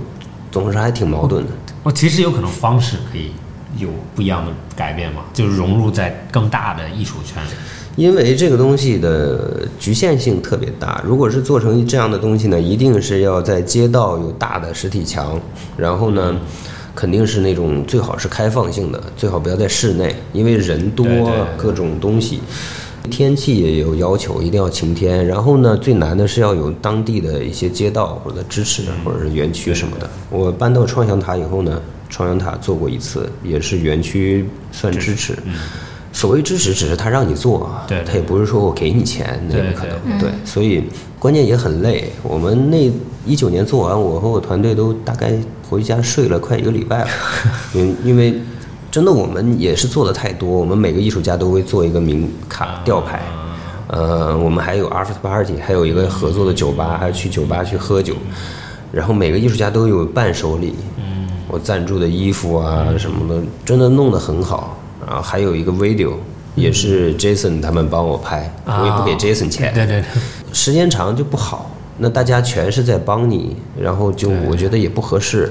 [0.53, 1.51] 总是还挺矛盾的。
[1.83, 3.33] 我其实有可能方式可以
[3.79, 7.49] 有不一样的改变吗，就是融入在更大的艺术圈里。
[7.97, 15.41] 因为这个东西的局限性特别大，如果是做成这样的东西呢，一定是要在街道有大的实体墙，
[15.77, 16.37] 然后呢，
[16.95, 22.41] 肯定是那种最好是开放性的，最好不要在室内，因为人多对对对各种东西。
[23.11, 25.25] 天气也有要求，一定要晴天。
[25.27, 30.09] 然后呢，最难的是要有当地的一些街道或者支持，或者是园区什么的。
[30.31, 31.81] 我搬到创想塔以后呢，
[32.15, 35.37] 创祥塔做过一次，也是园区算支持。
[36.13, 37.69] 所谓支持，只是他让你做，
[38.07, 40.19] 他也不是说我给你钱，那对不可能。
[40.21, 40.85] 对，所以
[41.19, 42.09] 关键也很累。
[42.23, 42.89] 我们那
[43.27, 45.33] 一九年做完，我和我团队都大概
[45.69, 47.09] 回家睡了快一个礼拜了，
[47.75, 48.41] 因因为
[48.93, 53.21] 真的我们也是做的太多，我们每个艺术家都会做一个名卡吊牌。
[53.89, 58.15] 呃，我们还有 after party，还有一个合作的酒吧，还要去酒吧去喝酒，
[58.93, 61.04] 然后每个艺术家都有伴手礼，嗯，
[61.55, 64.77] 我赞助的衣服啊什么的，真的弄得很好。
[65.07, 66.15] 然后还有一个 video，
[66.57, 70.05] 也是 Jason 他们帮我拍，我也不给 Jason 钱，对对对，
[70.53, 71.71] 时间长就不好。
[71.97, 75.49] 那大家全是在帮你，然后就我觉得也不合适。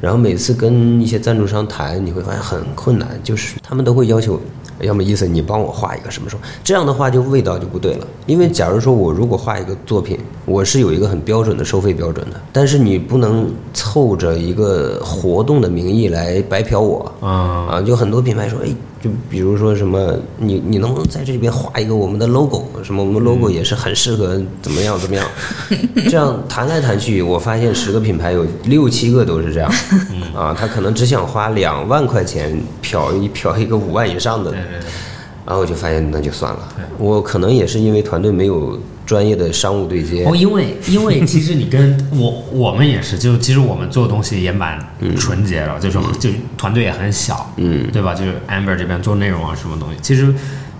[0.00, 4.40] 然后每次跟一些赞助商谈，你会发现很困难，就是他们都会要求，
[4.80, 8.06] 要么意思你帮我画一个什么什么，这样的话就味道就不对了。
[8.24, 17.12] 因为假如说我如果画一个作品，我是有一个很标准的收费标准的，但是你不能凑着一个活动的名义来白嫖我。
[17.20, 18.68] 嗯，啊，就很多品牌说，哎，
[19.00, 22.64] 就比如说什么，你你能不能在这边画一个我们的 logo？
[22.82, 25.24] 什么我们 logo 也是很适合怎么样怎么样？
[26.10, 29.70] 这样谈来谈去，我发现十个品牌有六七个都是这样，
[30.34, 34.90] 啊，他可能只想花两万块钱嫖一嫖一个五万以上的，对对对。
[35.44, 38.78] 然后我就发现那就算了，我可能也是因为团队没有
[39.12, 40.24] 专业的商务对接。
[40.24, 44.78] 哦，，因为因为其实你跟我 我们也是，就其实我们做东西也蛮
[45.18, 47.86] 纯洁的，就是就团队也很小，嗯。
[47.92, 48.14] 对吧？
[48.14, 50.34] 就是 Amber 这边做内容啊，什么东西，其实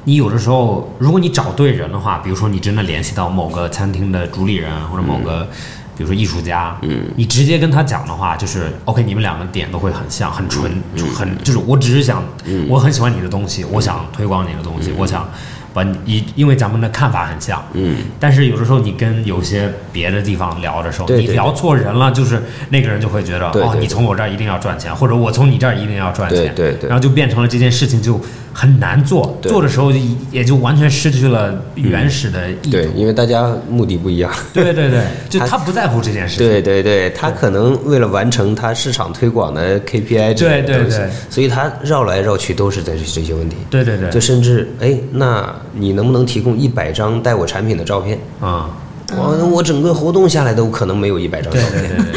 [0.05, 5.47] 你有的时候，如果你找对人的话，比如说你真的联系到某个餐厅的主理人或者某个。
[5.95, 12.25] 比如说艺术家，嗯，你直接跟他讲的话，就是 OK，你们两个点都会很像，很纯，就很就是我只是想，
[12.67, 15.29] 我很喜欢你的东西，我想推广你的东西，我想
[15.75, 26.89] 把你，因因为咱们的看法很像，嗯，但是有的时候你跟有些别的地方聊的时候，对对你聊错人了，就是那个人就会觉得哦，你从我这儿一定要赚钱，或者我从你这儿一定要赚钱，对对对。
[26.89, 28.21] 然后就变成了这件事情就
[28.53, 29.91] 很难做，做的时候
[30.31, 32.71] 也就完全失去了原始的意图。
[32.71, 34.31] 对，因为大家目的不一样。
[34.53, 36.47] 对对对， 就他他不在乎这件事情。
[36.47, 43.57] 对对对，他可能为了完成他市场推广的 KPI 这对东西对所以他绕来绕去都是在这这些问题。
[43.71, 48.19] 对对对，就甚至哎，那你能不能提供一百张带我产品的照片？
[48.41, 48.69] 啊，
[49.17, 51.73] 我我整个活动下来都可能没有一百张照片。
[51.73, 52.13] 对对对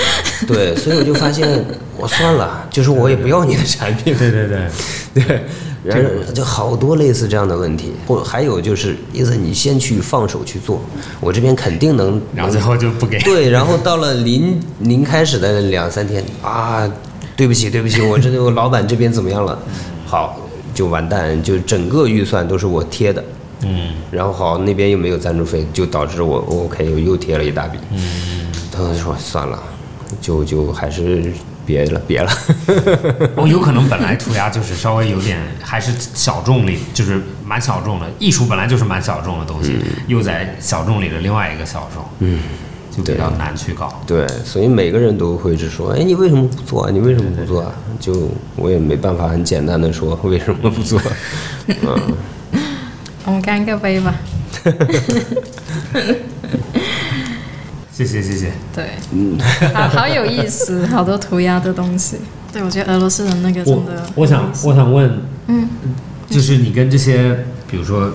[0.48, 1.48] 对对，所以我就发现，
[1.98, 4.16] 我算了，就是我也不要你的产品。
[4.18, 4.60] 对对对
[5.14, 5.41] 对，
[5.86, 10.82] 然后就好多类似这样的问题，或还有就是，意思你先去放手去做，
[11.22, 13.20] 我这边肯定能，然后最后就不给。
[13.20, 16.90] 对，然后到了临临开始的两三天啊，
[17.36, 19.57] 对不起对不起，我这我老板这边怎么样了？
[20.06, 20.40] 好，
[20.74, 23.24] 就完蛋，就整个预算都是我贴的，
[23.64, 29.62] 嗯，然后好那边又没有赞助费，就导致我 OK 又又贴了一大笔，嗯，他们说算了，
[30.20, 31.32] 就就还是
[31.65, 32.31] 别了别了，
[33.35, 38.05] 我， 有可能本来涂鸦就是稍微有点还是小众里，就是蛮小众的。
[38.19, 39.77] 艺术本来就是蛮小众的东西，
[40.07, 42.03] 又在小众里的另外一个小众。
[42.19, 42.39] 嗯，
[42.95, 44.01] 就比较难去搞。
[44.05, 46.91] 对，所以每个人都会是说，哎，你为什么不做啊？
[46.91, 47.71] 你为什么不做啊？
[47.99, 51.01] 就我也没办法很简单的说为什么不做，
[51.67, 52.15] 嗯，
[53.25, 54.13] 我们干个杯吧。
[57.95, 58.51] 谢谢谢谢。
[58.76, 59.39] 对，嗯。
[59.73, 62.17] 好好有意思， 好多涂鸦的东西。
[62.51, 65.17] 对，我觉得俄罗斯人那个真我的，我想我想问，
[65.47, 65.67] 嗯，
[66.30, 68.09] 就是你跟这些，比如说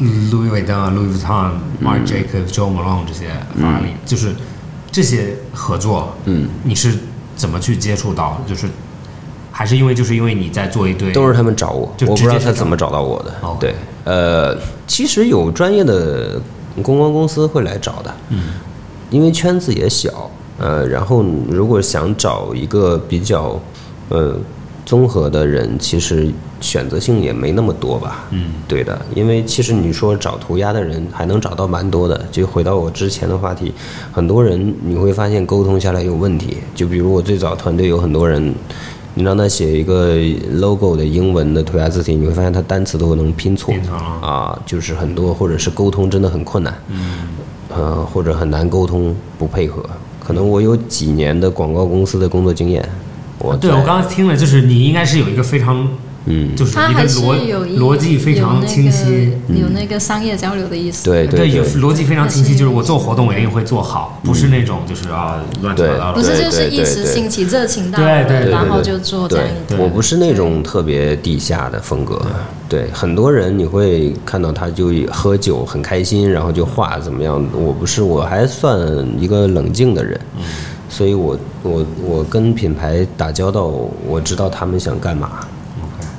[0.00, 1.50] Louis Vuitton、Louis Vuitton、
[1.82, 3.28] Marc Jacobs、Joe Malone 这些
[3.60, 4.34] 法拉利，就是
[4.90, 6.94] 这些合作，嗯，你是
[7.36, 8.40] 怎么去接触到？
[8.46, 8.66] 就是
[9.52, 13.56] 还是因为就是因为你在做一堆，都是他们找我，就我不知道他怎么找到我的哦。
[13.58, 13.74] 对，
[14.04, 14.56] 呃，
[14.86, 16.40] 其实有专业的
[16.82, 18.40] 公关公司会来找的，嗯，
[19.10, 23.60] 因为圈子也小，呃，然后如果想找一个比较
[24.08, 24.36] 呃
[24.84, 26.28] 综合的人，其实
[26.60, 28.26] 选择性也没那么多吧。
[28.30, 32.20] 嗯，对的，因为其实你说找涂鸦的人还能找到蛮多的。
[32.32, 33.72] 就回到我之前的话题，
[34.12, 36.56] 很多人你会发现沟通下来有问题。
[36.74, 38.54] 就比如我最早团队有很多人，
[39.14, 40.16] 你让他写一个
[40.54, 43.74] logo 的英文的涂鸦字体，你会发现他单词都能拼错
[44.22, 46.74] 啊，就是很多或者是沟通真的很困难。
[46.88, 47.27] 嗯，
[47.78, 49.84] 呃，或者很难沟通不配合。
[50.18, 52.86] 可能我有几年的广告公司的工作经验，
[53.38, 55.88] 我对我刚刚听了，就是你应该是有一个非常，
[56.28, 59.32] 嗯，就是一个他还是有逻一逻辑非常清晰。
[59.48, 61.04] 有那个有那个商业交流的意思。
[61.04, 66.12] 对对有逻辑非常清晰，就是我做活动我一定会做好，不是那种就是啊乱七八糟的。
[66.12, 72.20] 不是，就是一时兴起热情到了，对对对然后对就做这对样一对我不是那种特别地下的风格。
[72.68, 77.42] 对，很多人你会看到他就喝酒很开心，然后就画怎么样？
[77.54, 78.78] 我不是，我还算
[79.18, 80.42] 一个冷静的人，嗯
[80.90, 83.70] 所以我我我跟品牌打交道，
[84.06, 85.40] 我知道他们想干嘛。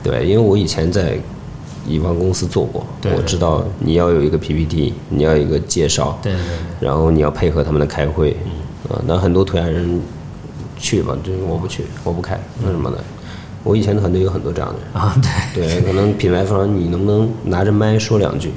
[0.03, 1.17] 对，因为我以前在
[1.87, 6.41] 乙方公司做过，对我知道你要有一个 PPT，你要有一个介绍，对对
[6.79, 8.31] 对，然后你要配合他们的开会，
[8.89, 10.01] 啊，那很多涂鸦人
[10.77, 12.97] 去吧，就是我不去，我不开，为什么呢。
[13.61, 15.13] 我以前团队有很多这样的人，啊
[15.53, 18.51] 对，对，可能品牌方你能不能拿着麦说两句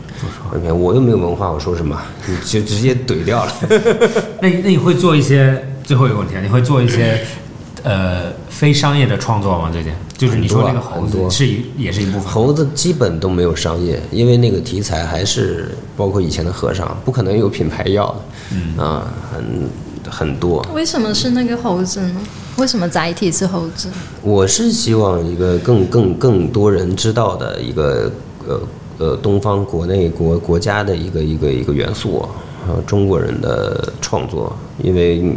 [0.54, 2.00] ？OK，我又没有文化，我说什么？
[2.24, 3.52] 你就直接怼掉了。
[4.40, 6.40] 那那你会做一些最后一个问题啊？
[6.40, 7.18] 你会做一些
[7.82, 9.70] 呃非商业的创作吗？
[9.72, 9.92] 最近
[10.22, 12.22] 就是你说那个猴子是一也是一部分。
[12.22, 18.20] 猴子基本都没有商业，因为那个题材还是包括以前的和尚，不可能有品牌要的，
[18.52, 19.68] 嗯啊，很
[20.08, 20.64] 很多。
[20.72, 22.20] 为什么是那个猴子呢？
[22.56, 23.88] 为什么载体是猴子？
[24.22, 28.08] 我是希望一个更更更多人知道的一个
[28.46, 28.60] 呃
[28.98, 32.28] 呃东方国内国国家的一个一个一个元素啊，
[32.68, 35.36] 呃中国人的创作，因为嗯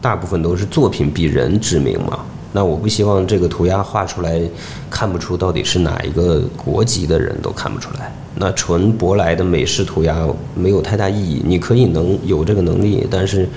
[0.00, 2.18] 大部分都是作品比人知名嘛。
[2.58, 4.42] 那我不希望这个涂鸦画出来
[4.90, 8.12] 看不出到底是哪一个国籍的人都看不出来。
[8.34, 10.26] 那纯舶来的美式涂鸦
[10.56, 11.40] 没有太大意义。
[11.44, 13.48] 你可以能有这个能力，但是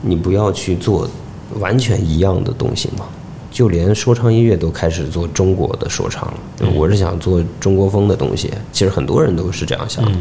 [0.00, 1.06] 你不要去做
[1.60, 3.04] 完全一样的东西嘛。
[3.50, 8.50] 就连说唱音乐都开始做中国的说唱了，我是想做中国风的东西。
[8.72, 10.12] 其实很多人都是这样想的，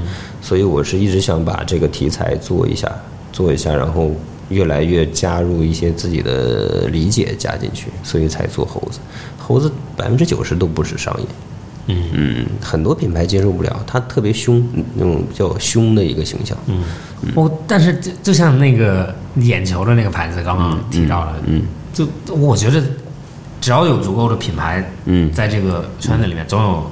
[0.41, 2.93] 所以我是一直想把这个题材做一下，
[3.31, 4.11] 做一下，然后
[4.49, 8.99] 越来越加入一些自己的理解加进去，所以才做猴子。
[9.37, 11.25] 猴子百分之九十都不是商业，
[11.87, 14.61] 嗯嗯，很多品牌接受不了，它特别凶，
[14.95, 16.57] 那种比较凶的一个形象。
[16.67, 16.83] 嗯，
[17.33, 21.61] 我但是就就像那个眼球的那个牌子刚刚提到了，嗯
[21.93, 22.83] 就我觉得
[23.61, 26.91] 只要有足够的品牌，嗯在这个圈子里面总有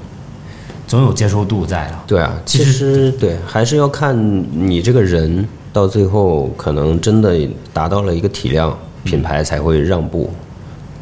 [0.88, 1.99] 总有接受度在的。
[2.07, 4.15] 对啊，其实对，还是要看
[4.52, 5.45] 你这个人
[5.76, 7.38] 到最后可能真的
[7.74, 8.74] 达到了一个体量，
[9.04, 10.30] 品牌才会让步。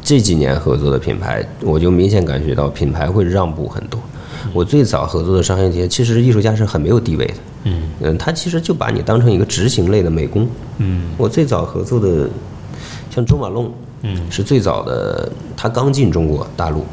[0.02, 4.00] 这几年合作的品牌，我就明显感觉到品牌会让步很多。
[4.52, 7.34] 我最早合作的商业街，其实艺术家是很没有地位的。
[7.66, 10.48] 嗯嗯，他其实就把你当成一个执行类的美工。
[10.78, 12.28] 嗯我最早合作的，
[13.14, 13.72] 像周马龙，
[14.02, 16.84] 嗯，是最早的，他刚进中国大陆，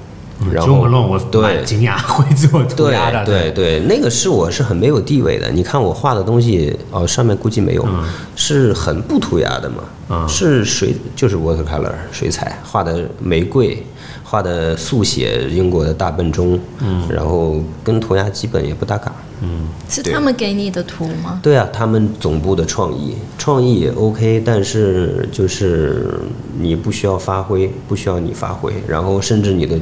[0.50, 5.52] 然后对惊讶会做涂对鸦的，对对，那个是我是很没有地位的。
[5.52, 8.04] 你看我画的东西，哦，上面估计没有，嗯
[8.36, 13.86] 是很不涂鸦的嘛，嗯是水就是 watercolor 水彩画的玫瑰，
[14.24, 19.14] 画的速写英国的大笨钟，嗯，然后跟涂鸦基本也不搭嘎。
[19.42, 21.40] 嗯是他们给你的图吗？
[21.42, 26.20] 对啊，他们总部的创意，创意也 OK，但是就是
[26.60, 29.78] 你不需要发挥，不需要你发挥，然后甚至你的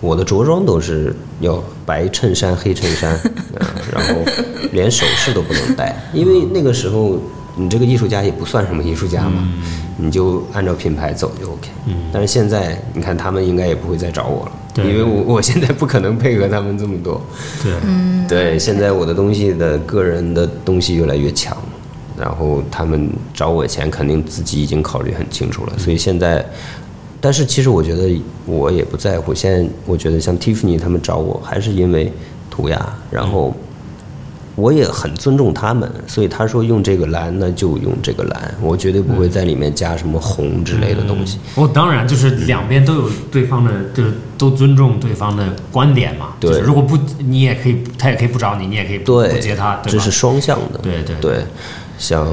[0.00, 3.12] 我的着装都是要白衬衫、黑衬衫，
[3.58, 4.14] 啊，然后
[4.72, 7.18] 连首饰都不能戴，因为那个时候
[7.56, 9.46] 你这个艺术家也不算什么艺术家嘛，
[9.98, 11.68] 你就按照品牌走就 OK。
[12.12, 17.20] 但是现在你看他们应该也不会再找我了，对因为我我现在不可能配合他们这么多。
[17.62, 17.72] 对，
[18.28, 21.56] 对，现在我的东西的个人的东西越来越强，
[22.16, 25.72] 然后他们找我钱，肯定自己已经考虑很清楚了。
[25.78, 26.44] 所以现在，
[27.20, 28.08] 但是其实我觉得
[28.46, 29.34] 我也不在乎。
[29.34, 32.12] 现在我觉得像 Tiffany 他们找我，还是因为
[32.50, 33.54] 涂鸦，然后。
[34.60, 41.38] 我也很尊重他们，所以他说用这个蓝，那就用这个蓝，我绝对不会在里面加什么红之类的东西。
[41.54, 46.34] 我当然就是两边都有对方的，就是都尊重对方的观点嘛。
[46.38, 50.78] 对，如果不，你也可以，他也可以不找你，你也可以不接他，这是双向的。
[50.82, 51.44] 对对对，
[51.98, 52.26] 像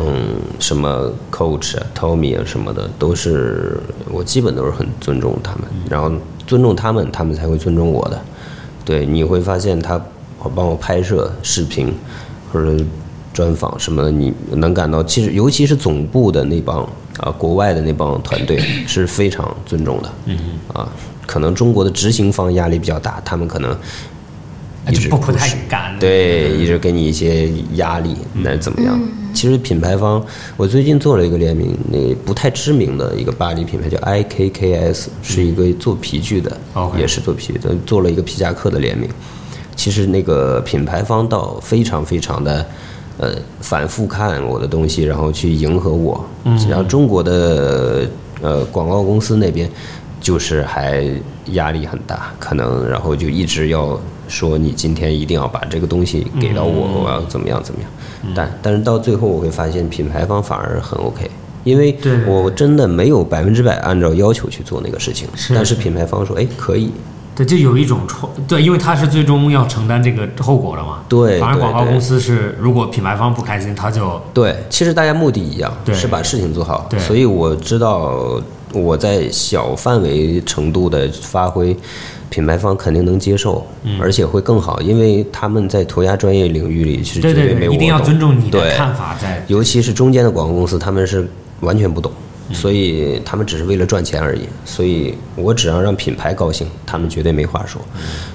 [0.59, 3.79] 什么 Coach 啊、Tommy 啊什么的，都是
[4.11, 6.11] 我基本都是很尊重他们，然后
[6.45, 8.21] 尊重他们，他们才会尊重我的。
[8.83, 10.01] 对，你会发现他。
[10.47, 11.93] 帮我拍摄视频
[12.51, 12.83] 或者
[13.33, 16.81] 专访什么的，你能感到其实尤其是总部的那帮
[17.19, 20.13] 啊，国外的那帮团队是非常尊重的。
[20.25, 20.37] 嗯
[20.73, 20.89] 啊，
[21.25, 23.77] 可能中国的执行方压力比较大，他们可能
[24.89, 28.99] 一直不太敢，对，一直给你一些压力，那怎么样？
[29.33, 30.25] 其实品牌方，
[30.55, 36.57] 我最近做了一个联名，那不太知名的一个巴黎品牌叫 IKKS，是一个做皮具的，
[36.97, 39.07] 也是做皮的，做了一个皮夹克的联名。
[39.77, 42.65] 其实那个品牌方倒非常非常的，
[43.19, 46.25] 呃，反复看我的东西，然后去迎合我。
[46.43, 46.57] 嗯。
[46.67, 48.09] 然后中国的
[48.41, 49.69] 呃广告公司那边，
[50.19, 51.07] 就是还
[51.51, 53.97] 压力很大，可能然后就一直要
[54.27, 58.33] 说你今天一定要把这个东西给到我，我要怎么样怎么样。
[58.35, 61.29] 但但是到最后我会发现品牌方反而很 OK，
[61.63, 61.95] 因为
[62.25, 66.91] 我真的没有百分之百按照要求去做那个事情，但是品牌方说哎可以。
[67.37, 71.03] 对，就有一种冲，对，因为他是最终要承担这个后果的嘛。
[71.07, 74.55] 对，反而广告公司是，如果品牌方不开心，他就对。
[74.71, 76.87] 其实大家目的一样，是把事情做好。
[76.89, 78.41] 对，所以我知道
[78.73, 81.77] 我在小范围程度的发挥，
[82.31, 83.63] 品牌方肯定能接受，
[84.01, 92.11] 而且会更好，因为他们在涂鸦专业领域里是绝对没有一定要尊重你的看法，在尤其是中间的广告公司，他们是完全不懂。
[92.53, 97.81] 所以他们只是为了赚钱而已，所以我只要让品牌高兴，他们绝对没话说。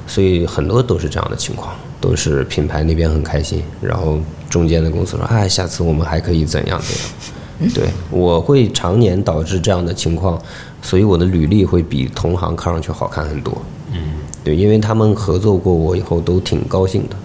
[0.06, 4.18] 所以很多都是这样的情况，都是品牌那边很开心，然后
[4.51, 10.40] 中间的公司说：“哎，下次我们还可以怎样怎样。”对，我会常年导致这样的情况，
[10.82, 13.56] 所以我的履历会比同行看上去好看很多。
[13.93, 17.16] 嗯，对，因为他们合作过我以后都挺高兴的，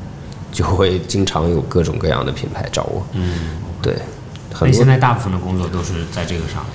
[0.52, 3.06] 就会经常有各种各样的品牌找我。
[3.14, 3.96] 嗯，对。
[4.58, 6.66] 所以现在大部分的工作都是在这个上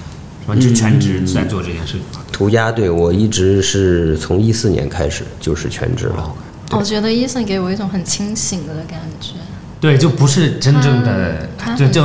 [0.48, 2.02] 面，就全职在做这件事情。
[2.32, 6.34] 涂鸦，对我一直是从一四年开始就是全职了。
[6.70, 9.34] 我觉得伊森给我一种很清醒的感觉。
[9.80, 12.02] 对，就不是真正的，就就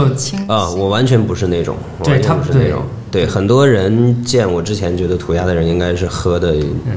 [0.47, 2.83] 啊，我完全不是那种，对他不是那种。
[3.09, 6.51] 对很多人见我之前觉得涂鸦的人应该是喝的，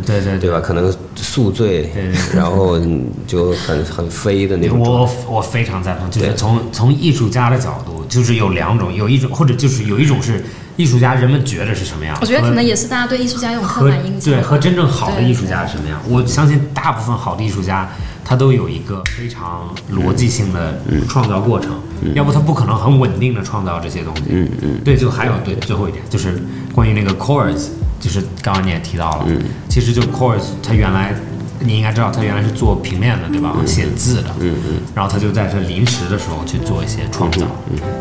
[0.05, 0.61] 对对对吧？
[0.61, 1.89] 可能宿醉，
[2.35, 2.79] 然后
[3.27, 4.81] 就很很飞的那种。
[4.81, 10.43] 我我非常赞同，就是从从艺术家的角度，就是有两种，有一种或者就是有一种是
[10.81, 12.17] 艺术家，人们觉得是什么样？
[12.23, 14.33] 我觉得可能也是大家对艺术家一种刻板印象。
[14.33, 16.01] 对，和真正好的艺术家是什么样？
[16.09, 17.87] 我相信大部分好的艺术家。
[18.23, 21.73] 他都有一个非常逻辑性的创造过程，
[22.15, 24.23] 要不他不可能很稳定的创造这些东西。
[24.29, 24.81] 嗯嗯。
[24.85, 26.41] 对，就还有对最后一点，就是
[26.73, 29.27] 关于那个 Coors，就是刚刚你也提到了，
[29.69, 31.13] 其实就 Coors，它原来
[31.61, 33.55] 你应该知道，他原来是做平面的，对吧？
[33.67, 34.31] 写字的。
[34.41, 34.81] 嗯嗯。
[34.95, 37.47] 然后他就在这临时的时候去做一些创造，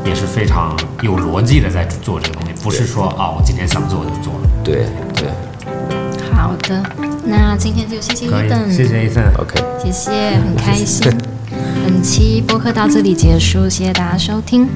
[0.05, 4.49] 也是非常有逻辑的在做这个东西，不是说啊，我今天想做就做了。
[4.63, 5.29] 对对。
[6.33, 6.81] 好的。
[7.25, 11.11] 那今天就谢谢伊登，谢谢伊森，OK，谢谢，很开心。
[11.83, 14.67] 本期播客到这里结束，谢谢大家收听。